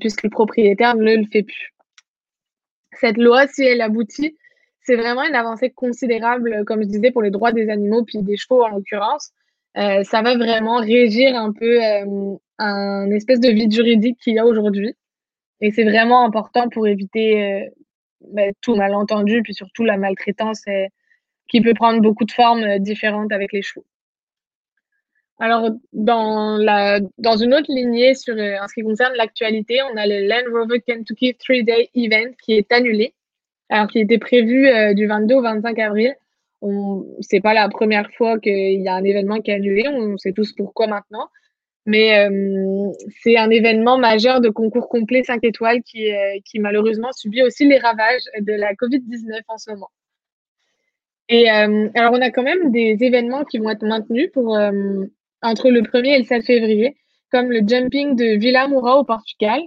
puisque 0.00 0.24
le 0.24 0.30
propriétaire 0.30 0.96
ne 0.96 1.14
le 1.14 1.26
fait 1.30 1.44
plus. 1.44 1.72
Cette 3.00 3.16
loi, 3.16 3.46
si 3.46 3.62
elle 3.62 3.80
aboutit, 3.80 4.36
c'est 4.82 4.96
vraiment 4.96 5.24
une 5.24 5.34
avancée 5.34 5.70
considérable, 5.70 6.64
comme 6.66 6.82
je 6.82 6.88
disais, 6.88 7.10
pour 7.10 7.22
les 7.22 7.30
droits 7.30 7.52
des 7.52 7.68
animaux, 7.68 8.04
puis 8.04 8.22
des 8.22 8.36
chevaux 8.36 8.62
en 8.64 8.68
l'occurrence. 8.68 9.30
Euh, 9.76 10.02
ça 10.04 10.22
va 10.22 10.36
vraiment 10.36 10.78
régir 10.78 11.36
un 11.36 11.52
peu 11.52 11.78
un 12.58 13.10
espèce 13.10 13.40
de 13.40 13.50
vide 13.50 13.72
juridique 13.72 14.18
qu'il 14.22 14.34
y 14.34 14.38
a 14.38 14.46
aujourd'hui. 14.46 14.94
Et 15.60 15.70
c'est 15.70 15.84
vraiment 15.84 16.24
important 16.24 16.68
pour 16.68 16.86
éviter 16.88 17.68
ben, 18.20 18.52
tout 18.60 18.74
malentendu, 18.74 19.42
puis 19.42 19.54
surtout 19.54 19.84
la 19.84 19.96
maltraitance 19.96 20.64
qui 21.50 21.60
peut 21.60 21.74
prendre 21.74 22.00
beaucoup 22.00 22.24
de 22.24 22.32
formes 22.32 22.62
euh, 22.62 22.78
différentes 22.78 23.32
avec 23.32 23.52
les 23.52 23.62
chevaux. 23.62 23.84
Alors, 25.40 25.70
dans, 25.94 26.58
la, 26.58 27.00
dans 27.16 27.36
une 27.38 27.54
autre 27.54 27.70
lignée 27.72 28.14
sur, 28.14 28.34
euh, 28.34 28.56
en 28.62 28.68
ce 28.68 28.74
qui 28.74 28.82
concerne 28.82 29.14
l'actualité, 29.16 29.80
on 29.90 29.96
a 29.96 30.06
le 30.06 30.28
Land 30.28 30.52
Rover 30.52 30.80
Kentucky 30.80 31.34
Three 31.34 31.64
Day 31.64 31.88
Event 31.94 32.32
qui 32.44 32.52
est 32.52 32.70
annulé, 32.70 33.14
alors 33.70 33.88
qui 33.88 34.00
était 34.00 34.18
prévu 34.18 34.68
euh, 34.68 34.92
du 34.92 35.06
22 35.06 35.34
au 35.36 35.42
25 35.42 35.78
avril. 35.78 36.14
C'est 37.20 37.40
pas 37.40 37.54
la 37.54 37.70
première 37.70 38.10
fois 38.12 38.38
qu'il 38.38 38.82
y 38.82 38.88
a 38.88 38.94
un 38.94 39.04
événement 39.04 39.40
qui 39.40 39.50
est 39.50 39.54
annulé, 39.54 39.88
on 39.88 40.18
sait 40.18 40.32
tous 40.32 40.52
pourquoi 40.52 40.86
maintenant. 40.86 41.28
Mais 41.86 42.28
c'est 43.22 43.38
un 43.38 43.48
événement 43.48 43.96
majeur 43.96 44.42
de 44.42 44.50
concours 44.50 44.90
complet 44.90 45.22
5 45.24 45.42
étoiles 45.42 45.82
qui, 45.82 46.10
qui 46.44 46.58
malheureusement 46.58 47.12
subit 47.12 47.42
aussi 47.42 47.66
les 47.66 47.78
ravages 47.78 48.24
de 48.38 48.52
la 48.52 48.74
COVID-19 48.74 49.40
en 49.48 49.56
ce 49.56 49.70
moment. 49.70 49.88
Et 51.30 51.48
euh, 51.48 51.88
alors, 51.94 52.12
on 52.12 52.20
a 52.20 52.30
quand 52.30 52.42
même 52.42 52.72
des 52.72 52.98
événements 53.00 53.44
qui 53.44 53.58
vont 53.58 53.70
être 53.70 53.86
maintenus 53.86 54.30
pour, 54.32 54.56
euh, 54.56 55.04
entre 55.42 55.70
le 55.70 55.82
1er 55.82 56.14
et 56.14 56.18
le 56.18 56.24
7 56.24 56.44
février, 56.44 56.96
comme 57.30 57.50
le 57.50 57.60
jumping 57.66 58.16
de 58.16 58.38
Villa 58.38 58.68
Moura 58.68 58.98
au 58.98 59.04
Portugal. 59.04 59.60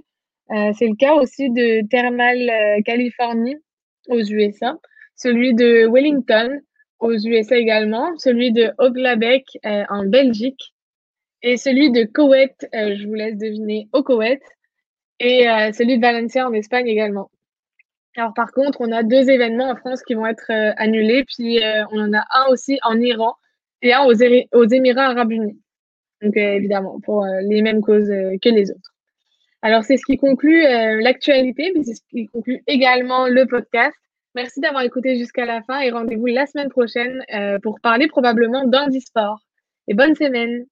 Euh, 0.52 0.72
c'est 0.78 0.88
le 0.88 0.96
cas 0.96 1.14
aussi 1.14 1.50
de 1.50 1.88
Thermal 1.88 2.52
Californie 2.84 3.58
aux 4.10 4.22
USA, 4.22 4.78
celui 5.16 5.54
de 5.54 5.88
Wellington 5.92 6.60
aux 7.00 7.14
USA 7.14 7.58
également, 7.58 8.18
celui 8.18 8.52
de 8.52 8.72
Oglabec 8.78 9.46
en 9.64 10.06
Belgique 10.06 10.74
et 11.42 11.58
celui 11.58 11.92
de 11.92 12.04
Koweït, 12.04 12.68
je 12.74 13.08
vous 13.08 13.14
laisse 13.14 13.38
deviner, 13.38 13.88
au 13.94 14.04
Koweït, 14.04 14.42
et 15.20 15.46
celui 15.74 15.98
de 15.98 16.02
Valencia 16.02 16.48
en 16.48 16.54
Espagne 16.54 16.88
également. 16.88 17.30
Alors 18.16 18.34
par 18.34 18.52
contre, 18.52 18.80
on 18.82 18.92
a 18.92 19.02
deux 19.02 19.30
événements 19.30 19.72
en 19.72 19.76
France 19.76 20.04
qui 20.04 20.14
vont 20.14 20.28
être 20.28 20.52
euh, 20.52 20.72
annulés, 20.78 21.24
puis 21.26 21.64
euh, 21.64 21.84
on 21.92 22.00
en 22.00 22.14
a 22.14 22.24
un 22.32 22.46
aussi 22.52 22.80
en 22.84 23.00
Iran 23.00 23.36
et 23.82 23.94
un 23.94 24.04
aux 24.04 24.66
Émirats 24.68 25.08
arabes 25.08 25.32
unis. 25.32 25.60
Donc 26.24 26.38
euh, 26.38 26.54
évidemment, 26.54 27.00
pour 27.02 27.26
les 27.42 27.62
mêmes 27.62 27.82
causes 27.82 28.10
que 28.42 28.50
les 28.50 28.72
autres. 28.72 28.94
Alors 29.62 29.84
c'est 29.84 29.98
ce 29.98 30.06
qui 30.06 30.18
conclut 30.18 30.62
l'actualité, 31.02 31.72
mais 31.76 31.84
c'est 31.84 31.96
ce 31.96 32.02
qui 32.10 32.28
conclut 32.28 32.62
également 32.68 33.28
le 33.28 33.46
podcast. 33.46 33.96
Merci 34.36 34.60
d'avoir 34.60 34.84
écouté 34.84 35.18
jusqu'à 35.18 35.46
la 35.46 35.62
fin 35.62 35.80
et 35.80 35.92
rendez-vous 35.92 36.26
la 36.26 36.46
semaine 36.46 36.70
prochaine 36.70 37.24
pour 37.62 37.80
parler 37.80 38.08
probablement 38.08 38.66
d'un 38.66 38.90
sport. 39.00 39.40
Et 39.88 39.94
bonne 39.94 40.16
semaine 40.16 40.66